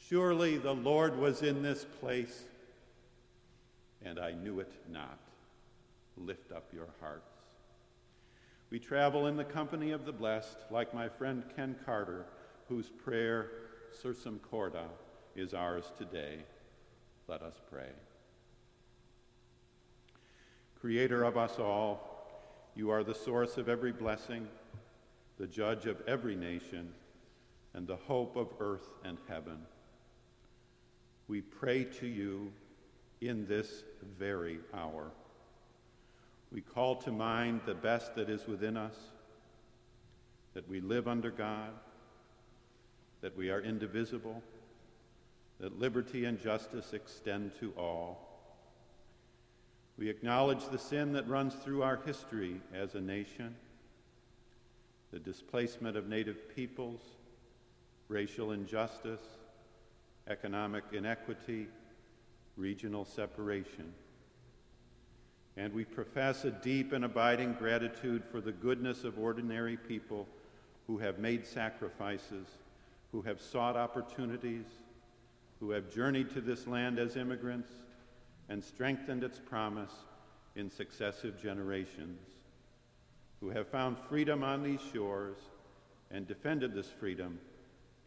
Surely 0.10 0.58
the 0.58 0.74
Lord 0.74 1.18
was 1.18 1.42
in 1.42 1.62
this 1.62 1.86
place, 2.00 2.44
and 4.04 4.20
I 4.20 4.32
knew 4.32 4.60
it 4.60 4.72
not. 4.90 5.20
Lift 6.18 6.52
up 6.52 6.66
your 6.74 6.88
hearts. 7.00 7.26
We 8.70 8.80
travel 8.80 9.28
in 9.28 9.38
the 9.38 9.44
company 9.44 9.92
of 9.92 10.06
the 10.06 10.12
blessed, 10.12 10.58
like 10.70 10.94
my 10.94 11.10
friend 11.10 11.44
Ken 11.56 11.76
Carter 11.86 12.26
whose 12.72 12.90
prayer, 12.90 13.52
Sursum 14.02 14.40
Corda, 14.50 14.86
is 15.36 15.54
ours 15.54 15.92
today. 15.98 16.38
Let 17.28 17.42
us 17.42 17.56
pray. 17.70 17.90
Creator 20.80 21.26
of 21.26 21.36
us 21.36 21.60
all, 21.60 22.72
you 22.74 22.90
are 22.90 23.04
the 23.04 23.14
source 23.14 23.58
of 23.58 23.68
every 23.68 23.92
blessing, 23.92 24.48
the 25.42 25.48
judge 25.48 25.88
of 25.88 26.00
every 26.08 26.36
nation, 26.36 26.94
and 27.74 27.88
the 27.88 27.96
hope 27.96 28.36
of 28.36 28.54
earth 28.60 28.88
and 29.04 29.18
heaven. 29.28 29.58
We 31.28 31.42
pray 31.42 31.86
to 32.00 32.06
you 32.06 32.54
in 33.22 33.48
this 33.48 33.84
very 34.20 34.60
hour. 34.72 35.10
We 36.52 36.62
call 36.62 36.96
to 36.98 37.12
mind 37.12 37.62
the 37.66 37.74
best 37.74 38.14
that 38.18 38.30
is 38.30 38.46
within 38.46 38.78
us, 38.78 38.94
that 40.54 40.70
we 40.70 40.80
live 40.80 41.08
under 41.08 41.32
God 41.32 41.72
that 43.22 43.36
we 43.36 43.50
are 43.50 43.62
indivisible, 43.62 44.44
that 45.60 45.80
liberty 45.80 46.26
and 46.26 46.40
justice 46.40 46.94
extend 46.94 47.52
to 47.60 47.74
all. 47.78 48.28
We 49.98 50.08
acknowledge 50.08 50.68
the 50.70 50.80
sin 50.80 51.14
that 51.14 51.28
runs 51.28 51.56
through 51.56 51.82
our 51.82 52.00
history 52.06 52.62
as 52.74 52.94
a 52.94 53.02
nation. 53.02 53.56
The 55.12 55.20
displacement 55.20 55.98
of 55.98 56.08
native 56.08 56.56
peoples, 56.56 57.02
racial 58.08 58.52
injustice, 58.52 59.22
economic 60.28 60.84
inequity, 60.94 61.68
regional 62.58 63.06
separation. 63.06 63.94
And 65.58 65.74
we 65.74 65.84
profess 65.84 66.46
a 66.46 66.52
deep 66.52 66.94
and 66.94 67.04
abiding 67.04 67.54
gratitude 67.54 68.24
for 68.32 68.40
the 68.40 68.54
goodness 68.54 69.04
of 69.04 69.20
ordinary 69.20 69.76
people 69.76 70.28
who 70.88 70.98
have 71.00 71.20
made 71.20 71.46
sacrifices, 71.46 72.48
who 73.12 73.22
have 73.22 73.42
sought 73.42 73.76
opportunities, 73.76 74.66
who 75.60 75.72
have 75.72 75.94
journeyed 75.94 76.30
to 76.32 76.42
this 76.42 76.68
land 76.68 77.00
as 77.00 77.18
immigrants 77.18 77.70
and 78.50 78.64
strengthened 78.64 79.24
its 79.24 79.40
promise 79.40 79.92
in 80.56 80.70
successive 80.70 81.42
generations, 81.42 82.20
who 83.42 83.50
have 83.50 83.68
found 83.68 83.98
freedom 83.98 84.44
on 84.44 84.64
these 84.64 84.80
shores 84.94 85.38
and 86.12 86.28
defended 86.28 86.74
this 86.74 86.90
freedom 87.00 87.40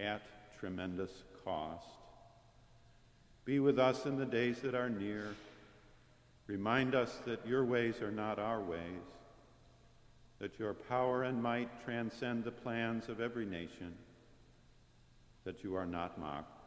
at 0.01 0.23
tremendous 0.59 1.11
cost. 1.45 1.87
Be 3.45 3.59
with 3.59 3.79
us 3.79 4.07
in 4.07 4.17
the 4.17 4.25
days 4.25 4.61
that 4.61 4.75
are 4.75 4.89
near. 4.89 5.35
Remind 6.47 6.95
us 6.95 7.19
that 7.27 7.47
your 7.47 7.65
ways 7.65 8.01
are 8.01 8.13
not 8.13 8.39
our 8.39 8.61
ways, 8.61 9.03
that 10.39 10.59
your 10.59 10.73
power 10.75 11.25
and 11.25 11.43
might 11.43 11.85
transcend 11.85 12.45
the 12.45 12.51
plans 12.51 13.09
of 13.09 13.21
every 13.21 13.45
nation, 13.45 13.95
that 15.45 15.65
you 15.65 15.75
are 15.75 15.87
not 15.87 16.19
mocked. 16.19 16.61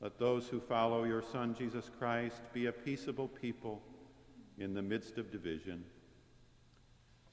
Let 0.00 0.18
those 0.18 0.48
who 0.48 0.60
follow 0.60 1.04
your 1.04 1.22
Son, 1.22 1.54
Jesus 1.56 1.90
Christ, 1.98 2.40
be 2.52 2.66
a 2.66 2.72
peaceable 2.72 3.28
people 3.28 3.82
in 4.58 4.74
the 4.74 4.82
midst 4.82 5.18
of 5.18 5.30
division. 5.30 5.84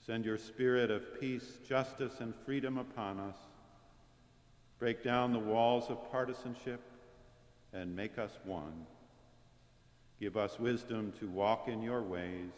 Send 0.08 0.24
your 0.24 0.38
spirit 0.38 0.89
of 0.89 1.20
peace, 1.20 1.58
justice, 1.67 2.22
and 2.22 2.34
freedom 2.46 2.78
upon 2.78 3.20
us. 3.20 3.36
Break 4.80 5.04
down 5.04 5.34
the 5.34 5.39
walls 5.39 5.89
of 5.89 6.10
partisanship 6.10 6.80
and 7.74 7.93
make 7.93 8.17
us 8.17 8.32
one. 8.46 8.86
Give 10.17 10.38
us 10.38 10.60
wisdom 10.60 11.12
to 11.20 11.28
walk 11.28 11.67
in 11.67 11.84
your 11.84 12.02
ways, 12.02 12.52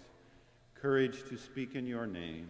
courage 0.75 1.27
to 1.29 1.37
speak 1.37 1.73
in 1.73 1.87
your 1.87 2.05
name, 2.05 2.49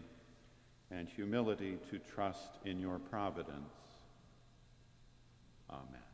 and 0.92 1.08
humility 1.08 1.78
to 1.92 2.00
trust 2.00 2.58
in 2.66 2.78
your 2.78 3.00
providence. 3.00 3.72
Amen. 5.70 6.09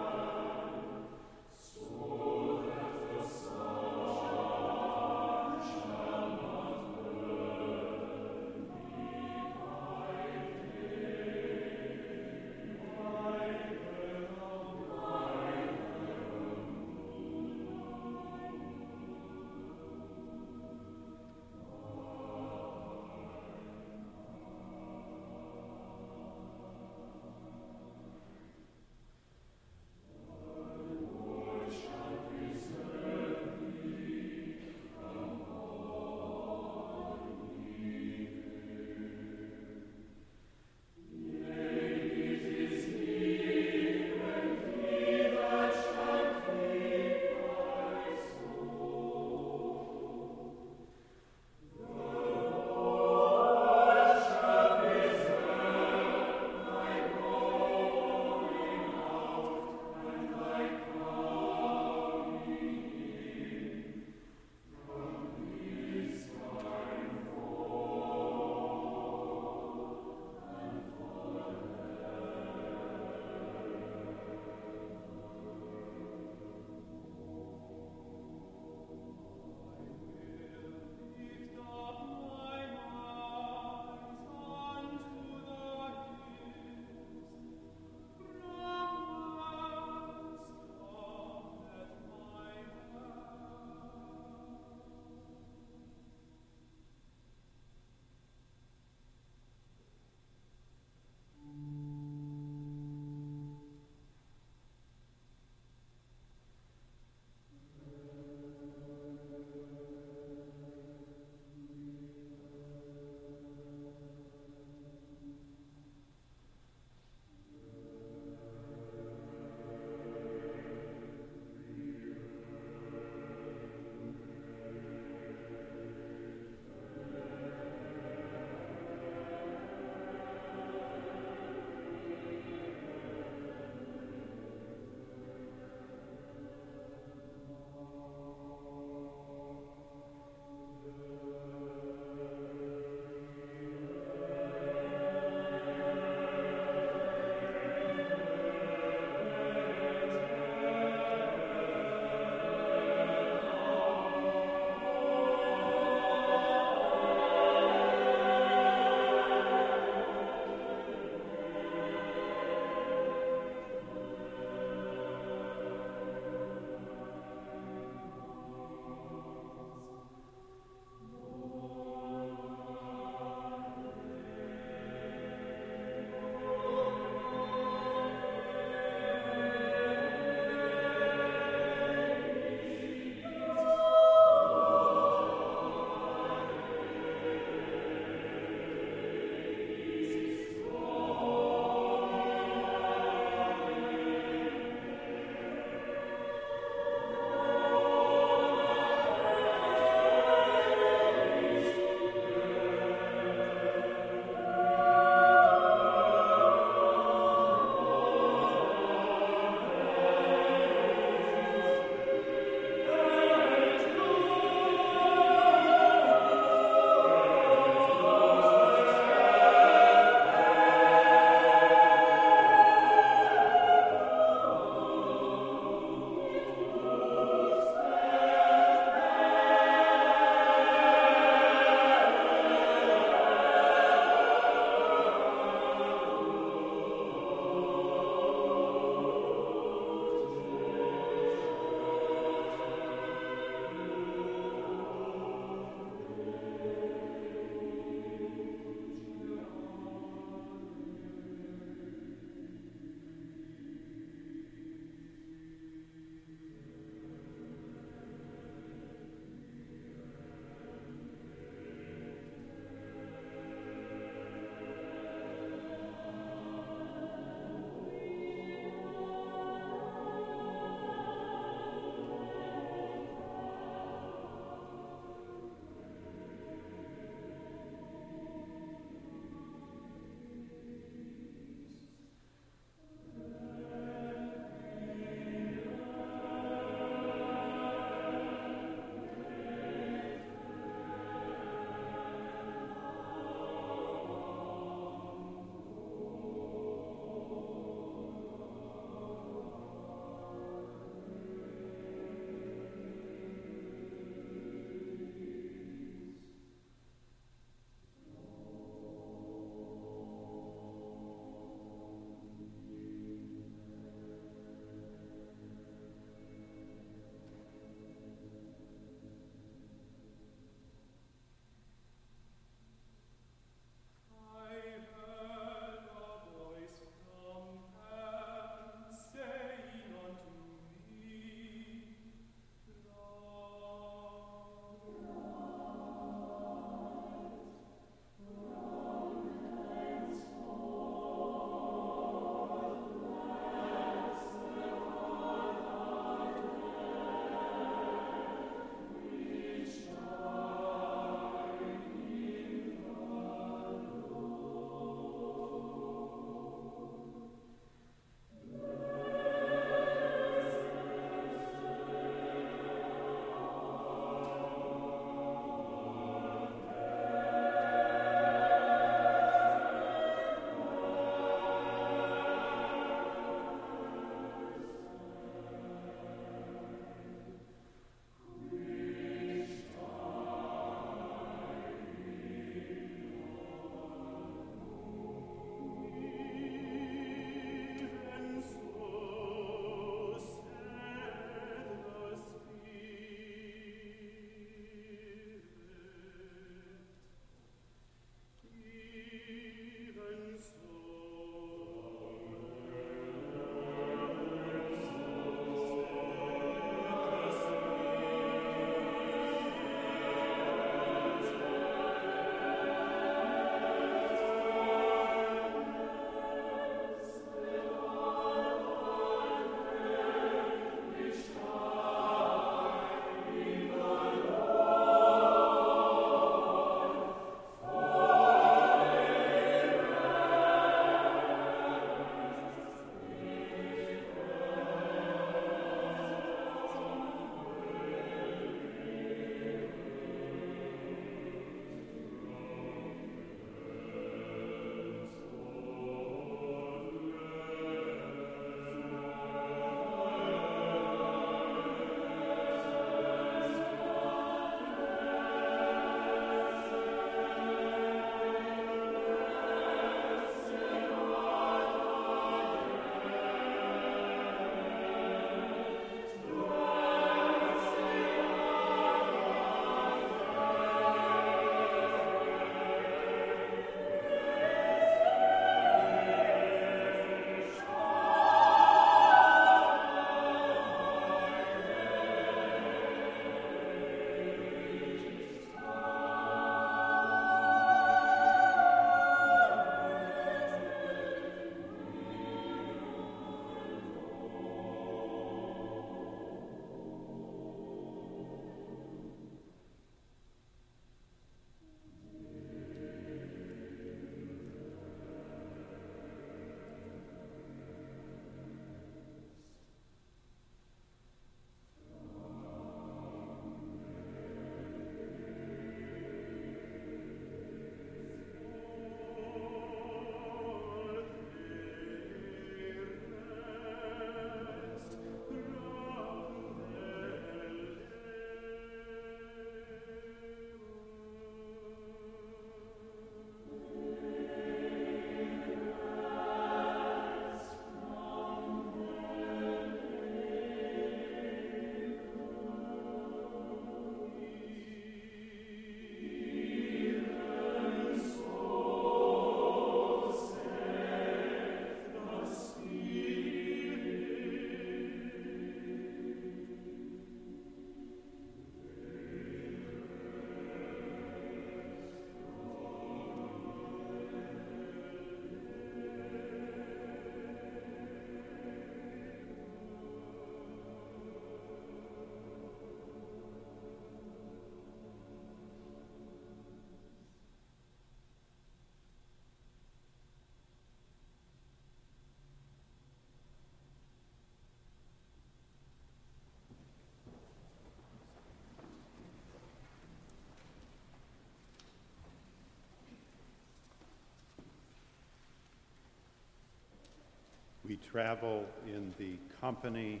We 597.66 597.78
travel 597.78 598.46
in 598.68 598.94
the 598.96 599.18
company 599.40 600.00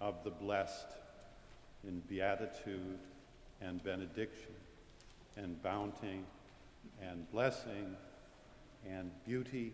of 0.00 0.22
the 0.22 0.30
blessed 0.30 0.86
in 1.82 1.98
beatitude 2.08 2.98
and 3.60 3.82
benediction 3.82 4.54
and 5.36 5.60
bounty 5.64 6.20
and 7.02 7.28
blessing 7.32 7.96
and 8.88 9.10
beauty, 9.26 9.72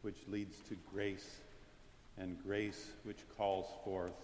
which 0.00 0.16
leads 0.26 0.56
to 0.68 0.76
grace, 0.90 1.40
and 2.16 2.42
grace 2.42 2.92
which 3.02 3.28
calls 3.36 3.66
forth 3.84 4.16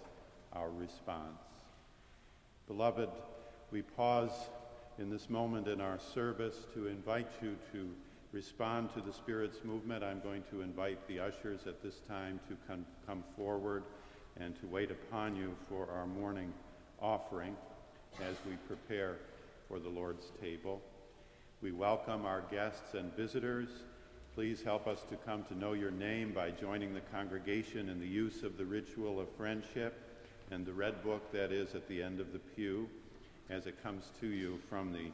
our 0.53 0.71
response. 0.71 1.43
Beloved, 2.67 3.09
we 3.69 3.83
pause 3.83 4.49
in 4.97 5.11
this 5.11 5.29
moment 5.29 5.67
in 5.67 5.79
our 5.79 5.99
service 6.15 6.55
to 6.73 6.87
invite 6.87 7.29
you 7.43 7.55
to 7.71 7.87
respond 8.31 8.93
to 8.93 9.01
the 9.01 9.11
Spirit's 9.11 9.63
movement. 9.63 10.03
I'm 10.03 10.21
going 10.21 10.43
to 10.51 10.61
invite 10.61 11.05
the 11.07 11.19
ushers 11.19 11.61
at 11.67 11.83
this 11.83 11.99
time 12.07 12.39
to 12.47 12.55
come, 12.67 12.85
come 13.05 13.23
forward 13.35 13.83
and 14.39 14.57
to 14.61 14.67
wait 14.67 14.89
upon 14.89 15.35
you 15.35 15.53
for 15.67 15.89
our 15.91 16.07
morning 16.07 16.53
offering 17.01 17.55
as 18.21 18.35
we 18.47 18.55
prepare 18.67 19.17
for 19.67 19.79
the 19.79 19.89
Lord's 19.89 20.31
table. 20.39 20.81
We 21.61 21.71
welcome 21.73 22.25
our 22.25 22.41
guests 22.49 22.93
and 22.93 23.13
visitors. 23.15 23.69
Please 24.33 24.63
help 24.63 24.87
us 24.87 25.03
to 25.09 25.17
come 25.17 25.43
to 25.43 25.57
know 25.57 25.73
your 25.73 25.91
name 25.91 26.31
by 26.31 26.51
joining 26.51 26.93
the 26.93 27.01
congregation 27.01 27.89
in 27.89 27.99
the 27.99 28.07
use 28.07 28.43
of 28.43 28.57
the 28.57 28.65
ritual 28.65 29.19
of 29.19 29.27
friendship 29.35 30.21
and 30.51 30.65
the 30.65 30.73
red 30.73 31.03
book 31.03 31.31
that 31.33 31.51
is 31.51 31.75
at 31.75 31.87
the 31.89 32.01
end 32.01 32.21
of 32.21 32.31
the 32.31 32.39
pew 32.39 32.87
as 33.49 33.67
it 33.67 33.83
comes 33.83 34.11
to 34.21 34.27
you 34.27 34.57
from 34.69 34.93
the 34.93 35.11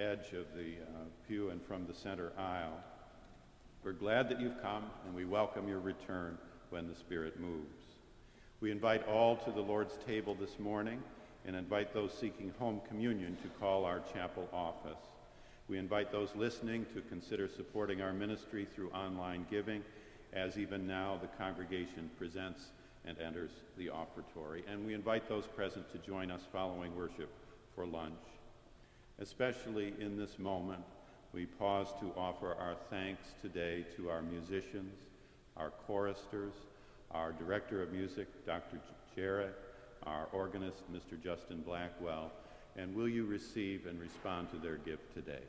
edge 0.00 0.32
of 0.32 0.46
the 0.56 0.76
uh, 0.82 1.04
pew 1.28 1.50
and 1.50 1.62
from 1.62 1.86
the 1.86 1.94
center 1.94 2.32
aisle. 2.38 2.78
We're 3.84 3.92
glad 3.92 4.30
that 4.30 4.40
you've 4.40 4.60
come 4.62 4.84
and 5.04 5.14
we 5.14 5.26
welcome 5.26 5.68
your 5.68 5.80
return 5.80 6.38
when 6.70 6.88
the 6.88 6.94
Spirit 6.94 7.38
moves. 7.38 7.76
We 8.60 8.70
invite 8.70 9.06
all 9.06 9.36
to 9.36 9.50
the 9.50 9.60
Lord's 9.60 9.98
table 10.06 10.34
this 10.34 10.58
morning 10.58 11.02
and 11.46 11.54
invite 11.54 11.92
those 11.92 12.14
seeking 12.18 12.52
home 12.58 12.80
communion 12.88 13.36
to 13.42 13.48
call 13.60 13.84
our 13.84 14.00
chapel 14.12 14.48
office. 14.52 14.98
We 15.68 15.78
invite 15.78 16.10
those 16.10 16.30
listening 16.34 16.86
to 16.94 17.02
consider 17.02 17.48
supporting 17.48 18.00
our 18.00 18.12
ministry 18.12 18.66
through 18.74 18.90
online 18.90 19.46
giving, 19.50 19.82
as 20.32 20.58
even 20.58 20.86
now 20.86 21.18
the 21.20 21.28
congregation 21.42 22.10
presents 22.18 22.68
and 23.04 23.18
enters 23.18 23.50
the 23.76 23.90
offertory. 23.90 24.62
And 24.70 24.86
we 24.86 24.94
invite 24.94 25.28
those 25.28 25.46
present 25.46 25.90
to 25.92 25.98
join 25.98 26.30
us 26.30 26.42
following 26.52 26.96
worship 26.96 27.30
for 27.74 27.86
lunch. 27.86 28.14
Especially 29.20 29.92
in 30.00 30.16
this 30.16 30.38
moment, 30.38 30.82
we 31.34 31.44
pause 31.44 31.88
to 32.00 32.10
offer 32.16 32.54
our 32.54 32.74
thanks 32.88 33.22
today 33.42 33.84
to 33.94 34.08
our 34.08 34.22
musicians, 34.22 34.94
our 35.58 35.70
choristers, 35.86 36.54
our 37.10 37.32
director 37.32 37.82
of 37.82 37.92
music, 37.92 38.28
Dr. 38.46 38.78
Jarrett, 39.14 39.54
our 40.04 40.26
organist, 40.32 40.90
Mr. 40.90 41.22
Justin 41.22 41.60
Blackwell, 41.60 42.32
and 42.76 42.94
will 42.94 43.08
you 43.08 43.26
receive 43.26 43.86
and 43.86 44.00
respond 44.00 44.50
to 44.52 44.56
their 44.56 44.76
gift 44.76 45.12
today? 45.12 45.42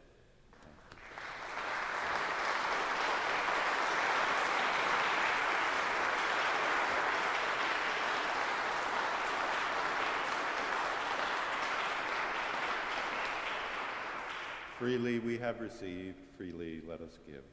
Freely 14.81 15.19
we 15.19 15.37
have 15.37 15.61
received, 15.61 16.17
freely 16.35 16.81
let 16.89 17.01
us 17.01 17.19
give. 17.27 17.43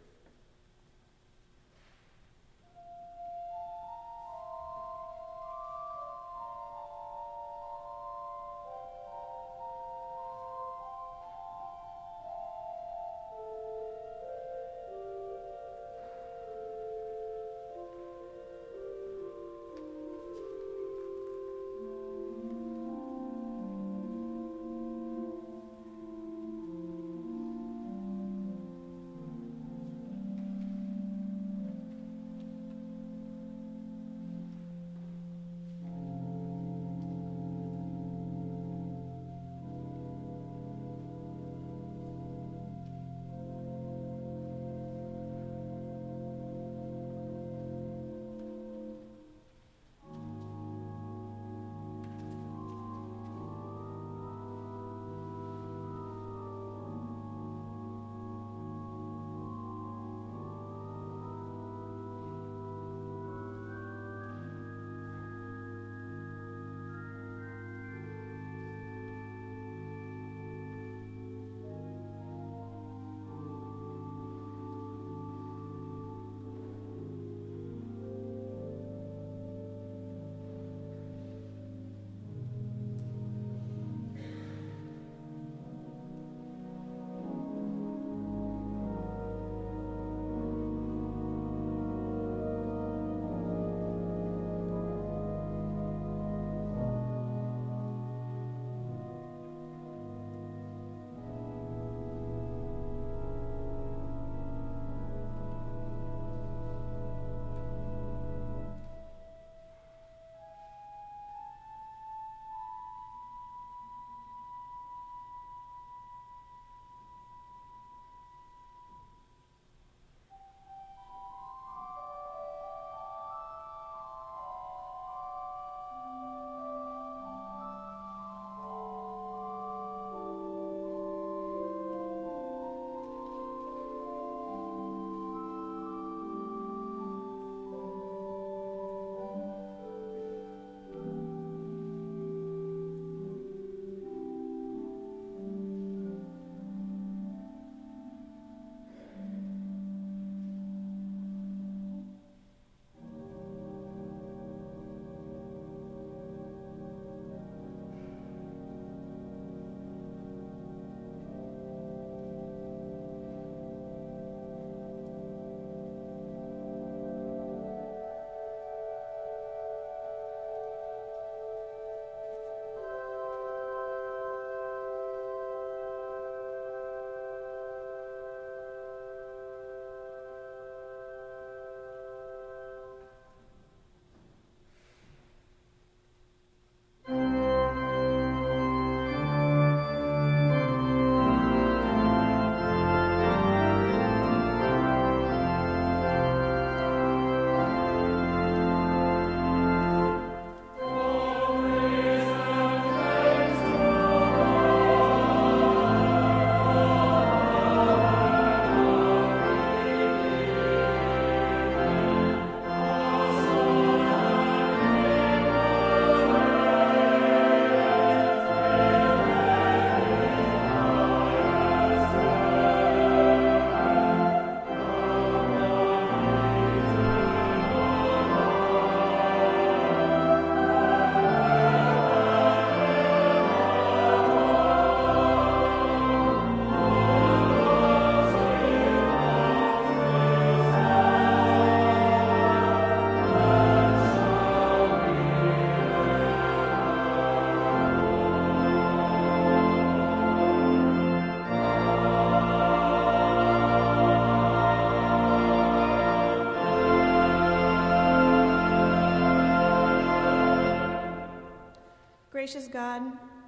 God, 262.68 263.02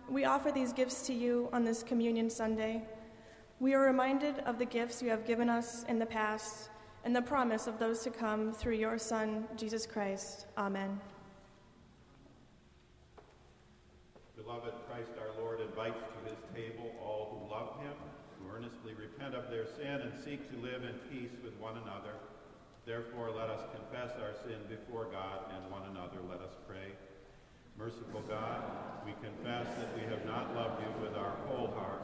we 0.08 0.24
offer 0.24 0.50
these 0.50 0.72
gifts 0.72 1.06
to 1.06 1.14
you 1.14 1.48
on 1.52 1.64
this 1.64 1.82
Communion 1.82 2.30
Sunday. 2.30 2.82
We 3.60 3.74
are 3.74 3.82
reminded 3.82 4.38
of 4.40 4.58
the 4.58 4.64
gifts 4.64 5.02
you 5.02 5.10
have 5.10 5.26
given 5.26 5.50
us 5.50 5.84
in 5.88 5.98
the 5.98 6.06
past 6.06 6.70
and 7.04 7.14
the 7.14 7.22
promise 7.22 7.66
of 7.66 7.78
those 7.78 8.00
to 8.04 8.10
come 8.10 8.52
through 8.52 8.74
your 8.74 8.98
Son, 8.98 9.46
Jesus 9.56 9.86
Christ. 9.86 10.46
Amen. 10.56 10.98
Beloved, 14.36 14.72
Christ 14.88 15.12
our 15.20 15.42
Lord 15.42 15.60
invites 15.60 16.00
to 16.00 16.30
his 16.30 16.40
table 16.54 16.90
all 17.04 17.36
who 17.36 17.54
love 17.54 17.78
him, 17.84 17.94
who 18.40 18.50
earnestly 18.50 18.94
repent 18.94 19.34
of 19.34 19.50
their 19.50 19.66
sin 19.66 20.00
and 20.00 20.12
seek 20.24 20.50
to 20.50 20.56
live 20.56 20.82
in 20.82 20.94
peace 21.12 21.36
with 21.44 21.54
one 21.60 21.76
another. 21.76 22.16
Therefore, 22.86 23.30
let 23.30 23.50
us 23.50 23.60
confess 23.76 24.16
our 24.16 24.32
sin 24.42 24.58
before 24.68 25.06
God 25.12 25.52
and 25.54 25.70
one 25.70 25.82
another. 25.90 26.18
Let 26.28 26.40
us. 26.40 26.59
Merciful 27.80 28.20
God, 28.28 28.62
we 29.06 29.12
confess 29.24 29.66
that 29.78 29.96
we 29.96 30.02
have 30.12 30.26
not 30.26 30.54
loved 30.54 30.82
you 30.82 30.92
with 31.00 31.16
our 31.16 31.32
whole 31.48 31.68
heart. 31.68 32.02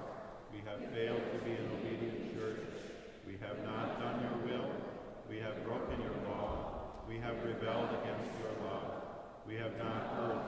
We 0.51 0.61
have 0.65 0.81
failed 0.91 1.21
to 1.21 1.45
be 1.45 1.51
an 1.51 1.69
obedient 1.69 2.33
church. 2.33 2.65
We 3.27 3.35
have 3.45 3.63
not 3.63 4.01
done 4.01 4.23
your 4.23 4.57
will. 4.57 4.71
We 5.29 5.37
have 5.37 5.63
broken 5.67 6.01
your 6.01 6.17
law. 6.33 7.05
We 7.07 7.19
have 7.19 7.37
rebelled 7.45 7.91
against 7.91 8.31
your 8.41 8.67
love. 8.67 8.91
We 9.47 9.57
have 9.57 9.77
not 9.77 10.17
heard. 10.17 10.41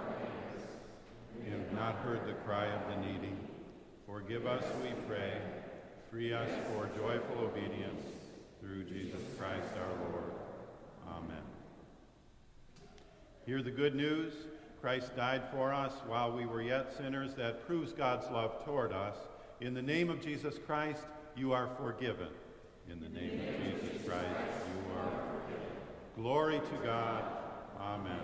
We 1.45 1.51
have 1.51 1.73
not 1.75 1.97
heard 1.97 2.27
the 2.27 2.33
cry 2.47 2.65
of 2.65 2.89
the 2.89 3.07
needy. 3.07 3.37
Forgive 4.07 4.47
us, 4.47 4.65
we 4.83 4.95
pray. 5.07 5.35
Free 6.11 6.33
us 6.33 6.49
for 6.73 6.89
joyful 6.99 7.45
obedience 7.45 8.01
through 8.63 8.85
Jesus 8.85 9.21
Christ 9.39 9.69
our 9.77 10.09
Lord. 10.09 10.33
Amen. 11.07 11.45
Hear 13.45 13.63
the 13.63 13.71
good 13.71 13.95
news. 13.95 14.33
Christ 14.81 15.17
died 15.17 15.43
for 15.51 15.73
us 15.73 15.93
while 16.07 16.33
we 16.33 16.47
were 16.47 16.63
yet 16.63 16.97
sinners. 16.97 17.35
That 17.35 17.67
proves 17.67 17.93
God's 17.93 18.29
love 18.31 18.65
toward 18.65 18.93
us. 18.93 19.17
In 19.61 19.75
the 19.75 19.83
name 19.83 20.09
of 20.09 20.21
Jesus 20.21 20.55
Christ, 20.67 21.03
you 21.37 21.53
are 21.53 21.69
forgiven. 21.77 22.29
In 22.91 23.01
the 23.01 23.09
name 23.09 23.41
of 23.41 23.65
Jesus 23.65 24.07
Christ, 24.07 24.25
you 24.25 24.99
are 24.99 25.11
forgiven. 25.11 25.67
Glory 26.17 26.61
to 26.61 26.87
God. 26.87 27.25
Amen. 27.81 28.21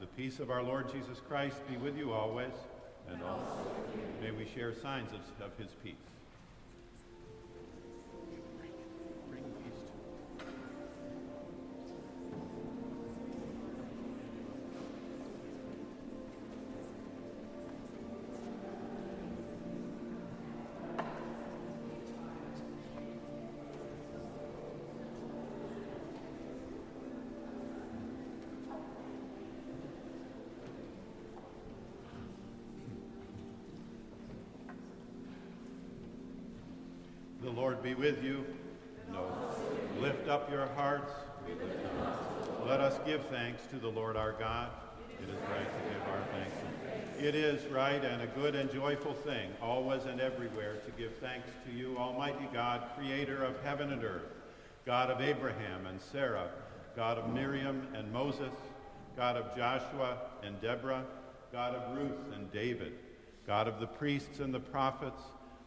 The 0.00 0.06
peace 0.06 0.40
of 0.40 0.50
our 0.50 0.62
Lord 0.62 0.92
Jesus 0.92 1.20
Christ 1.26 1.56
be 1.68 1.76
with 1.76 1.96
you 1.96 2.12
always, 2.12 2.52
and 3.10 3.22
also 3.22 3.66
may 4.20 4.30
we 4.30 4.46
share 4.46 4.74
signs 4.74 5.10
of, 5.12 5.46
of 5.46 5.56
his 5.58 5.70
peace. 5.82 5.94
Lord 37.54 37.82
be 37.84 37.94
with 37.94 38.24
you. 38.24 38.44
No. 39.12 39.30
Lift 40.00 40.28
up 40.28 40.50
your 40.50 40.66
hearts. 40.74 41.12
Let 42.66 42.80
us 42.80 42.98
give 43.06 43.24
thanks 43.26 43.62
to 43.70 43.76
the 43.76 43.88
Lord 43.88 44.16
our 44.16 44.32
God. 44.32 44.70
It 45.22 45.28
is 45.28 45.40
right 45.48 45.64
to 45.64 45.88
give 45.88 46.02
our 46.08 46.22
thanks. 46.32 46.56
It 47.20 47.36
is 47.36 47.64
right 47.70 48.04
and 48.04 48.22
a 48.22 48.26
good 48.26 48.56
and 48.56 48.72
joyful 48.72 49.14
thing, 49.14 49.50
always 49.62 50.04
and 50.04 50.20
everywhere, 50.20 50.78
to 50.84 50.90
give 51.00 51.14
thanks 51.18 51.48
to 51.64 51.72
you, 51.72 51.96
Almighty 51.96 52.48
God, 52.52 52.82
creator 52.98 53.44
of 53.44 53.62
heaven 53.62 53.92
and 53.92 54.02
earth, 54.02 54.26
God 54.84 55.10
of 55.10 55.20
Abraham 55.20 55.86
and 55.86 56.00
Sarah, 56.00 56.48
God 56.96 57.18
of 57.18 57.32
Miriam 57.32 57.86
and 57.94 58.12
Moses, 58.12 58.52
God 59.16 59.36
of 59.36 59.56
Joshua 59.56 60.18
and 60.42 60.60
Deborah, 60.60 61.04
God 61.52 61.76
of 61.76 61.96
Ruth 61.96 62.34
and 62.34 62.50
David, 62.50 62.94
God 63.46 63.68
of 63.68 63.78
the 63.78 63.86
priests 63.86 64.40
and 64.40 64.52
the 64.52 64.60
prophets, 64.60 65.22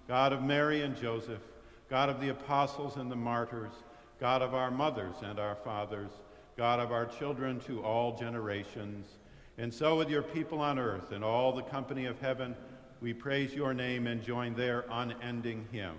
God 0.07 0.33
of 0.33 0.43
Mary 0.43 0.81
and 0.81 0.97
Joseph, 0.97 1.41
God 1.89 2.09
of 2.09 2.19
the 2.19 2.29
apostles 2.29 2.97
and 2.97 3.09
the 3.09 3.15
martyrs, 3.15 3.71
God 4.19 4.41
of 4.41 4.53
our 4.53 4.69
mothers 4.69 5.15
and 5.23 5.39
our 5.39 5.55
fathers, 5.55 6.11
God 6.57 6.79
of 6.79 6.91
our 6.91 7.05
children 7.05 7.59
to 7.61 7.83
all 7.83 8.17
generations. 8.17 9.07
And 9.57 9.73
so, 9.73 9.97
with 9.97 10.09
your 10.09 10.21
people 10.21 10.59
on 10.59 10.77
earth 10.77 11.11
and 11.11 11.23
all 11.23 11.53
the 11.53 11.63
company 11.63 12.05
of 12.05 12.19
heaven, 12.19 12.55
we 13.01 13.13
praise 13.13 13.53
your 13.53 13.73
name 13.73 14.07
and 14.07 14.23
join 14.23 14.53
their 14.53 14.85
unending 14.89 15.65
hymn. 15.71 15.97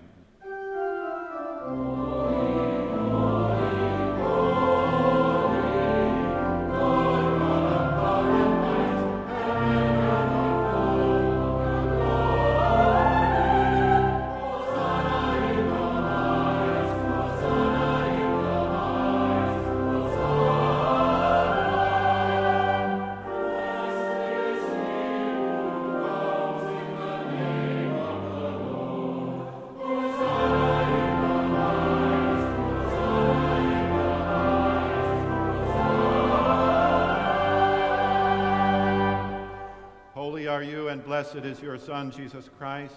Blessed 41.19 41.45
is 41.45 41.61
your 41.61 41.77
Son, 41.77 42.13
Jesus 42.13 42.49
Christ. 42.59 42.95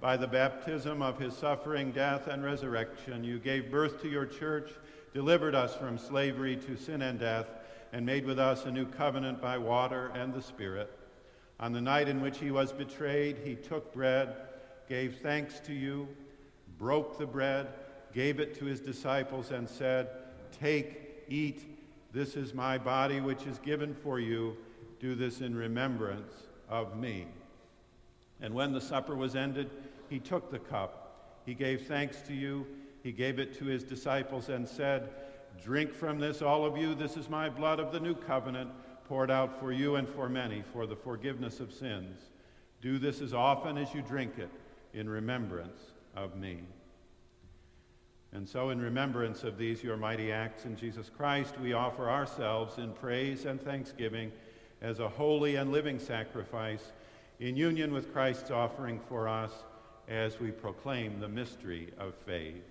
By 0.00 0.16
the 0.16 0.26
baptism 0.26 1.02
of 1.02 1.18
his 1.18 1.36
suffering, 1.36 1.92
death, 1.92 2.26
and 2.26 2.42
resurrection, 2.42 3.22
you 3.22 3.38
gave 3.38 3.70
birth 3.70 4.00
to 4.00 4.08
your 4.08 4.24
church, 4.24 4.70
delivered 5.12 5.54
us 5.54 5.76
from 5.76 5.98
slavery 5.98 6.56
to 6.56 6.78
sin 6.78 7.02
and 7.02 7.20
death, 7.20 7.46
and 7.92 8.06
made 8.06 8.24
with 8.24 8.38
us 8.38 8.64
a 8.64 8.70
new 8.70 8.86
covenant 8.86 9.42
by 9.42 9.58
water 9.58 10.10
and 10.14 10.32
the 10.32 10.40
Spirit. 10.40 10.98
On 11.60 11.74
the 11.74 11.80
night 11.82 12.08
in 12.08 12.22
which 12.22 12.38
he 12.38 12.50
was 12.50 12.72
betrayed, 12.72 13.36
he 13.44 13.54
took 13.54 13.92
bread, 13.92 14.34
gave 14.88 15.18
thanks 15.18 15.60
to 15.60 15.74
you, 15.74 16.08
broke 16.78 17.18
the 17.18 17.26
bread, 17.26 17.66
gave 18.14 18.40
it 18.40 18.58
to 18.60 18.64
his 18.64 18.80
disciples, 18.80 19.50
and 19.50 19.68
said, 19.68 20.08
Take, 20.58 21.26
eat, 21.28 21.66
this 22.14 22.34
is 22.34 22.54
my 22.54 22.78
body 22.78 23.20
which 23.20 23.46
is 23.46 23.58
given 23.58 23.94
for 23.94 24.18
you. 24.18 24.56
Do 25.00 25.14
this 25.14 25.42
in 25.42 25.54
remembrance 25.54 26.32
of 26.70 26.96
me. 26.96 27.26
And 28.40 28.54
when 28.54 28.72
the 28.72 28.80
supper 28.80 29.16
was 29.16 29.34
ended, 29.34 29.70
he 30.08 30.18
took 30.18 30.50
the 30.50 30.58
cup. 30.58 31.40
He 31.44 31.54
gave 31.54 31.86
thanks 31.86 32.20
to 32.22 32.34
you. 32.34 32.66
He 33.02 33.12
gave 33.12 33.38
it 33.38 33.58
to 33.58 33.64
his 33.64 33.84
disciples 33.84 34.48
and 34.48 34.68
said, 34.68 35.10
Drink 35.62 35.92
from 35.92 36.18
this, 36.18 36.42
all 36.42 36.64
of 36.64 36.76
you. 36.76 36.94
This 36.94 37.16
is 37.16 37.28
my 37.28 37.48
blood 37.48 37.80
of 37.80 37.92
the 37.92 38.00
new 38.00 38.14
covenant, 38.14 38.70
poured 39.08 39.30
out 39.30 39.58
for 39.58 39.72
you 39.72 39.96
and 39.96 40.08
for 40.08 40.28
many 40.28 40.62
for 40.72 40.86
the 40.86 40.96
forgiveness 40.96 41.58
of 41.60 41.72
sins. 41.72 42.18
Do 42.80 42.98
this 42.98 43.20
as 43.20 43.34
often 43.34 43.76
as 43.76 43.92
you 43.92 44.02
drink 44.02 44.38
it 44.38 44.50
in 44.94 45.08
remembrance 45.08 45.80
of 46.14 46.36
me. 46.36 46.60
And 48.32 48.46
so, 48.46 48.70
in 48.70 48.80
remembrance 48.80 49.42
of 49.42 49.56
these 49.56 49.82
your 49.82 49.96
mighty 49.96 50.30
acts 50.30 50.66
in 50.66 50.76
Jesus 50.76 51.08
Christ, 51.08 51.58
we 51.58 51.72
offer 51.72 52.10
ourselves 52.10 52.78
in 52.78 52.92
praise 52.92 53.46
and 53.46 53.60
thanksgiving 53.60 54.30
as 54.82 55.00
a 55.00 55.08
holy 55.08 55.56
and 55.56 55.72
living 55.72 55.98
sacrifice 55.98 56.92
in 57.40 57.56
union 57.56 57.92
with 57.92 58.12
Christ's 58.12 58.50
offering 58.50 58.98
for 59.08 59.28
us 59.28 59.52
as 60.08 60.40
we 60.40 60.50
proclaim 60.50 61.20
the 61.20 61.28
mystery 61.28 61.92
of 61.96 62.14
faith. 62.26 62.64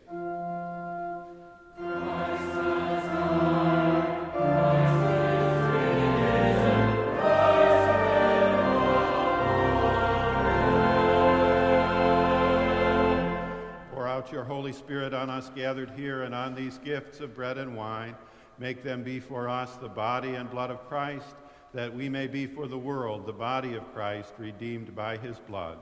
Pour 13.94 14.06
out 14.06 14.30
your 14.34 14.44
Holy 14.44 14.74
Spirit 14.74 15.14
on 15.14 15.30
us 15.30 15.50
gathered 15.56 15.92
here 15.92 16.24
and 16.24 16.36
on 16.36 16.54
these 16.56 16.78
gifts 16.80 17.22
of 17.22 17.34
bread 17.34 17.58
and 17.58 17.78
wine. 17.78 18.16
Make 18.60 18.84
them 18.84 19.04
be 19.04 19.22
for 19.22 19.48
us 19.48 19.78
the 19.78 19.88
body 19.88 20.36
and 20.36 20.50
blood 20.50 20.72
of 20.72 20.86
Christ 20.90 21.36
that 21.78 21.96
we 21.96 22.10
may 22.10 22.26
be 22.26 22.48
for 22.48 22.68
the 22.68 22.76
world 22.76 23.24
the 23.28 23.32
body 23.32 23.76
of 23.76 23.94
Christ, 23.94 24.34
redeemed 24.40 24.96
by 24.96 25.16
his 25.16 25.38
blood. 25.38 25.78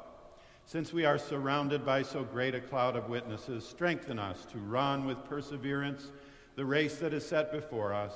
Since 0.65 0.91
we 0.91 1.05
are 1.05 1.17
surrounded 1.17 1.85
by 1.85 2.01
so 2.01 2.21
great 2.21 2.53
a 2.53 2.59
cloud 2.59 2.97
of 2.97 3.07
witnesses, 3.07 3.65
strengthen 3.65 4.19
us 4.19 4.43
to 4.51 4.57
run 4.57 5.05
with 5.05 5.23
perseverance 5.23 6.11
the 6.57 6.65
race 6.65 6.97
that 6.97 7.13
is 7.13 7.25
set 7.25 7.49
before 7.49 7.93
us, 7.93 8.11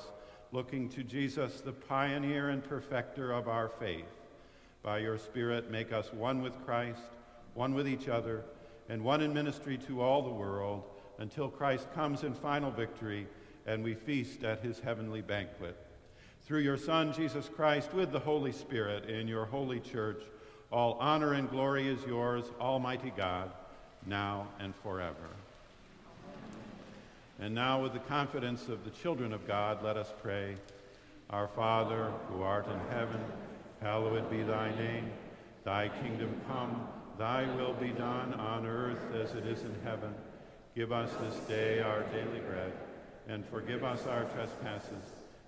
looking 0.52 0.90
to 0.90 1.02
Jesus, 1.02 1.62
the 1.62 1.72
pioneer 1.72 2.50
and 2.50 2.62
perfecter 2.62 3.32
of 3.32 3.48
our 3.48 3.70
faith. 3.70 4.12
By 4.82 4.98
your 4.98 5.16
Spirit, 5.16 5.70
make 5.70 5.90
us 5.90 6.12
one 6.12 6.42
with 6.42 6.62
Christ, 6.66 7.00
one 7.54 7.72
with 7.72 7.88
each 7.88 8.08
other, 8.08 8.44
and 8.90 9.02
one 9.02 9.22
in 9.22 9.32
ministry 9.32 9.78
to 9.86 10.02
all 10.02 10.20
the 10.20 10.28
world 10.28 10.82
until 11.18 11.48
Christ 11.48 11.90
comes 11.94 12.24
in 12.24 12.34
final 12.34 12.70
victory 12.70 13.26
and 13.64 13.82
we 13.82 13.94
feast 13.94 14.44
at 14.44 14.60
his 14.60 14.80
heavenly 14.80 15.22
banquet. 15.22 15.78
Through 16.50 16.62
your 16.62 16.76
Son, 16.76 17.12
Jesus 17.12 17.48
Christ, 17.48 17.94
with 17.94 18.10
the 18.10 18.18
Holy 18.18 18.50
Spirit, 18.50 19.08
in 19.08 19.28
your 19.28 19.44
holy 19.44 19.78
church, 19.78 20.20
all 20.72 20.94
honor 20.98 21.34
and 21.34 21.48
glory 21.48 21.86
is 21.86 22.04
yours, 22.04 22.44
Almighty 22.60 23.12
God, 23.16 23.52
now 24.04 24.48
and 24.58 24.74
forever. 24.82 25.30
And 27.38 27.54
now, 27.54 27.80
with 27.80 27.92
the 27.92 28.00
confidence 28.00 28.66
of 28.66 28.82
the 28.82 28.90
children 28.90 29.32
of 29.32 29.46
God, 29.46 29.84
let 29.84 29.96
us 29.96 30.12
pray. 30.24 30.56
Our 31.30 31.46
Father, 31.46 32.10
who 32.28 32.42
art 32.42 32.66
in 32.66 32.96
heaven, 32.96 33.20
hallowed 33.80 34.28
be 34.28 34.42
thy 34.42 34.74
name. 34.74 35.08
Thy 35.62 35.88
kingdom 36.02 36.34
come, 36.48 36.84
thy 37.16 37.44
will 37.54 37.74
be 37.74 37.90
done 37.90 38.34
on 38.34 38.66
earth 38.66 39.14
as 39.14 39.36
it 39.36 39.46
is 39.46 39.62
in 39.62 39.76
heaven. 39.84 40.12
Give 40.74 40.90
us 40.90 41.12
this 41.20 41.36
day 41.46 41.78
our 41.78 42.02
daily 42.12 42.40
bread, 42.40 42.72
and 43.28 43.46
forgive 43.46 43.84
us 43.84 44.04
our 44.08 44.24
trespasses, 44.24 45.04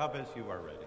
Come 0.00 0.12
as 0.16 0.26
you 0.34 0.50
are 0.50 0.60
ready. 0.60 0.79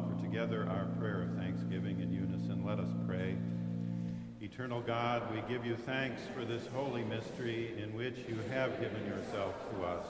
Offer 0.00 0.22
together 0.22 0.66
our 0.70 0.86
prayer 0.98 1.22
of 1.22 1.36
thanksgiving 1.36 2.00
in 2.00 2.12
unison. 2.12 2.64
Let 2.64 2.78
us 2.78 2.88
pray. 3.06 3.36
Eternal 4.40 4.80
God, 4.80 5.22
we 5.34 5.42
give 5.52 5.66
you 5.66 5.76
thanks 5.76 6.22
for 6.34 6.44
this 6.44 6.66
holy 6.68 7.04
mystery 7.04 7.74
in 7.82 7.94
which 7.94 8.16
you 8.28 8.38
have 8.50 8.80
given 8.80 9.04
yourself 9.06 9.54
to 9.70 9.84
us. 9.84 10.06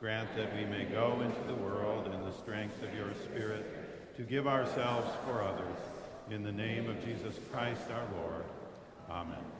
Grant 0.00 0.28
that 0.36 0.54
we 0.56 0.64
may 0.64 0.84
go 0.86 1.20
into 1.20 1.46
the 1.46 1.62
world 1.62 2.06
in 2.06 2.20
the 2.24 2.32
strength 2.32 2.82
of 2.82 2.94
your 2.94 3.12
Spirit 3.24 4.16
to 4.16 4.22
give 4.22 4.46
ourselves 4.46 5.08
for 5.26 5.42
others. 5.42 5.76
In 6.30 6.42
the 6.42 6.52
name 6.52 6.88
of 6.88 7.04
Jesus 7.04 7.38
Christ 7.52 7.82
our 7.90 8.20
Lord. 8.20 8.44
Amen. 9.10 9.59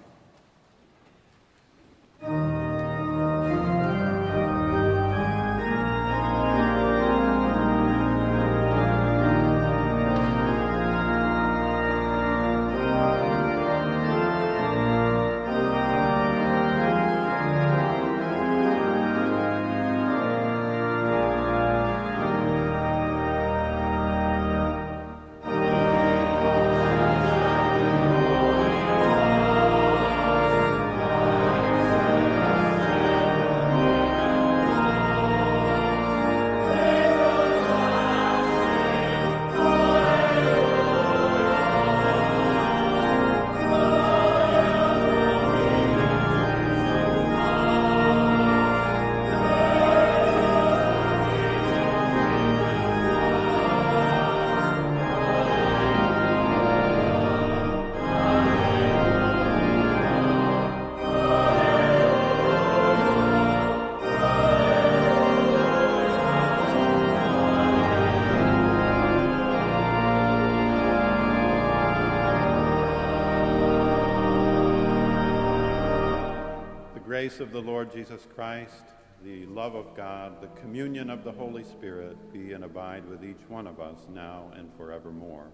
grace 77.21 77.41
of 77.41 77.53
the 77.53 77.61
Lord 77.61 77.93
Jesus 77.93 78.27
Christ, 78.35 78.83
the 79.23 79.45
love 79.45 79.75
of 79.75 79.95
God, 79.95 80.41
the 80.41 80.47
communion 80.59 81.11
of 81.11 81.23
the 81.23 81.31
Holy 81.31 81.63
Spirit 81.63 82.17
be 82.33 82.55
and 82.55 82.65
abide 82.65 83.07
with 83.11 83.23
each 83.23 83.47
one 83.47 83.67
of 83.67 83.79
us 83.79 83.99
now 84.15 84.51
and 84.57 84.73
forevermore. 84.79 85.53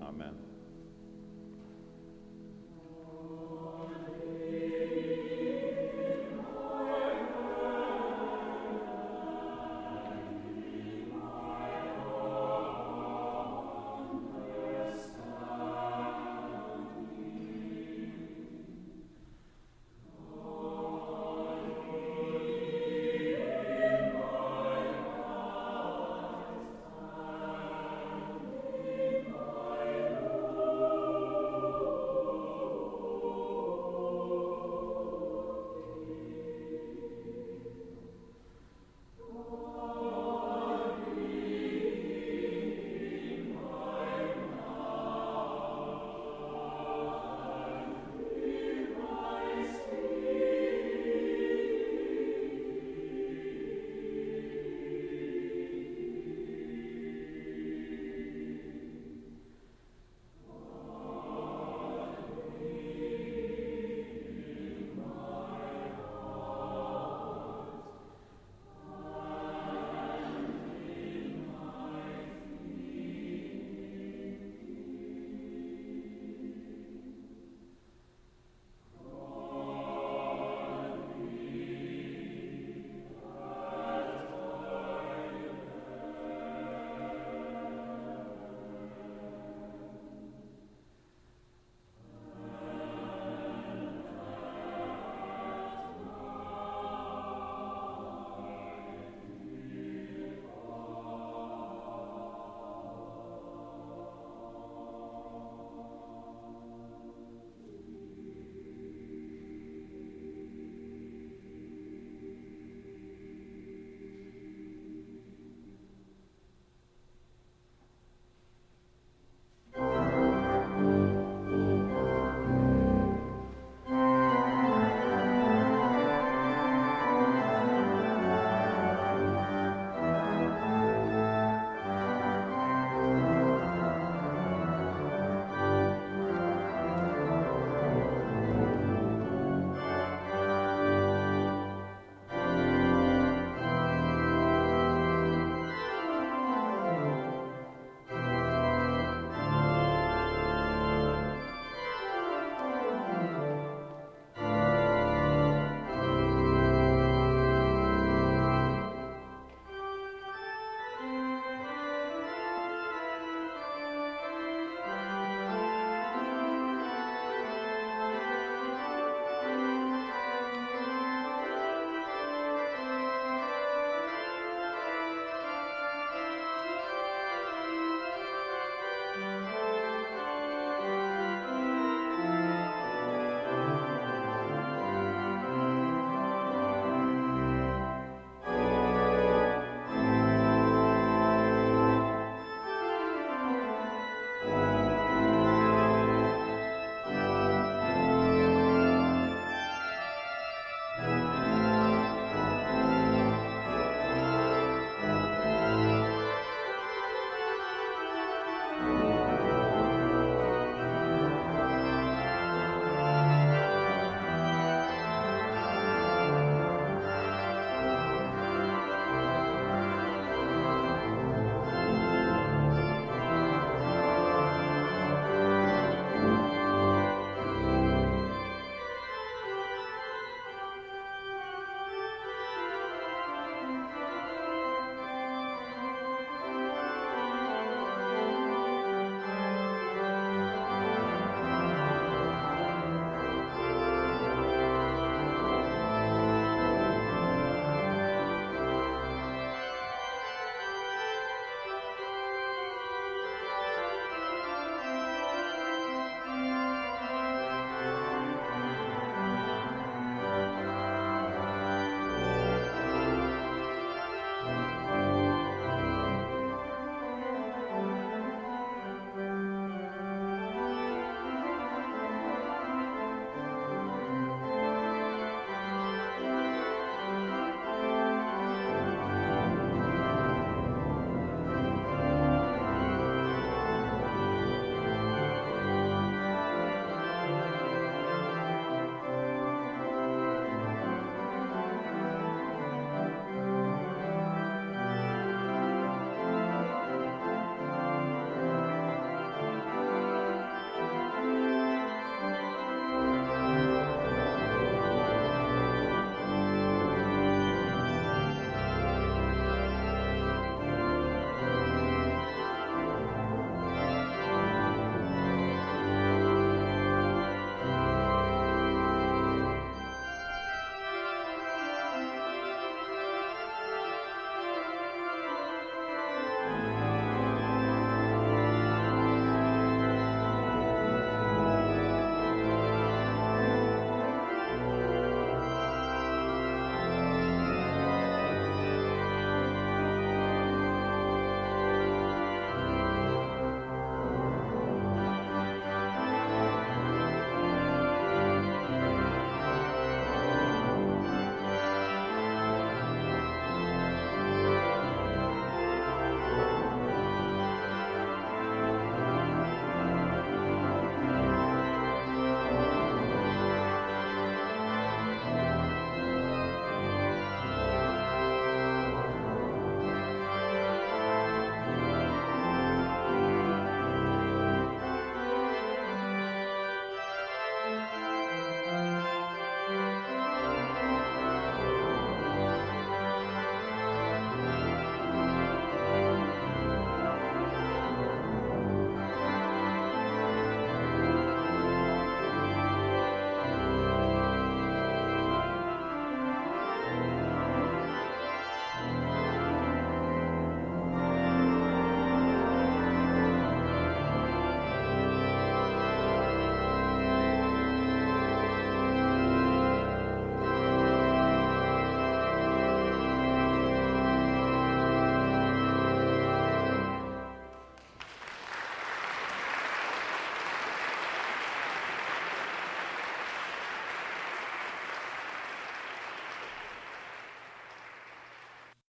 Amen. 0.00 0.36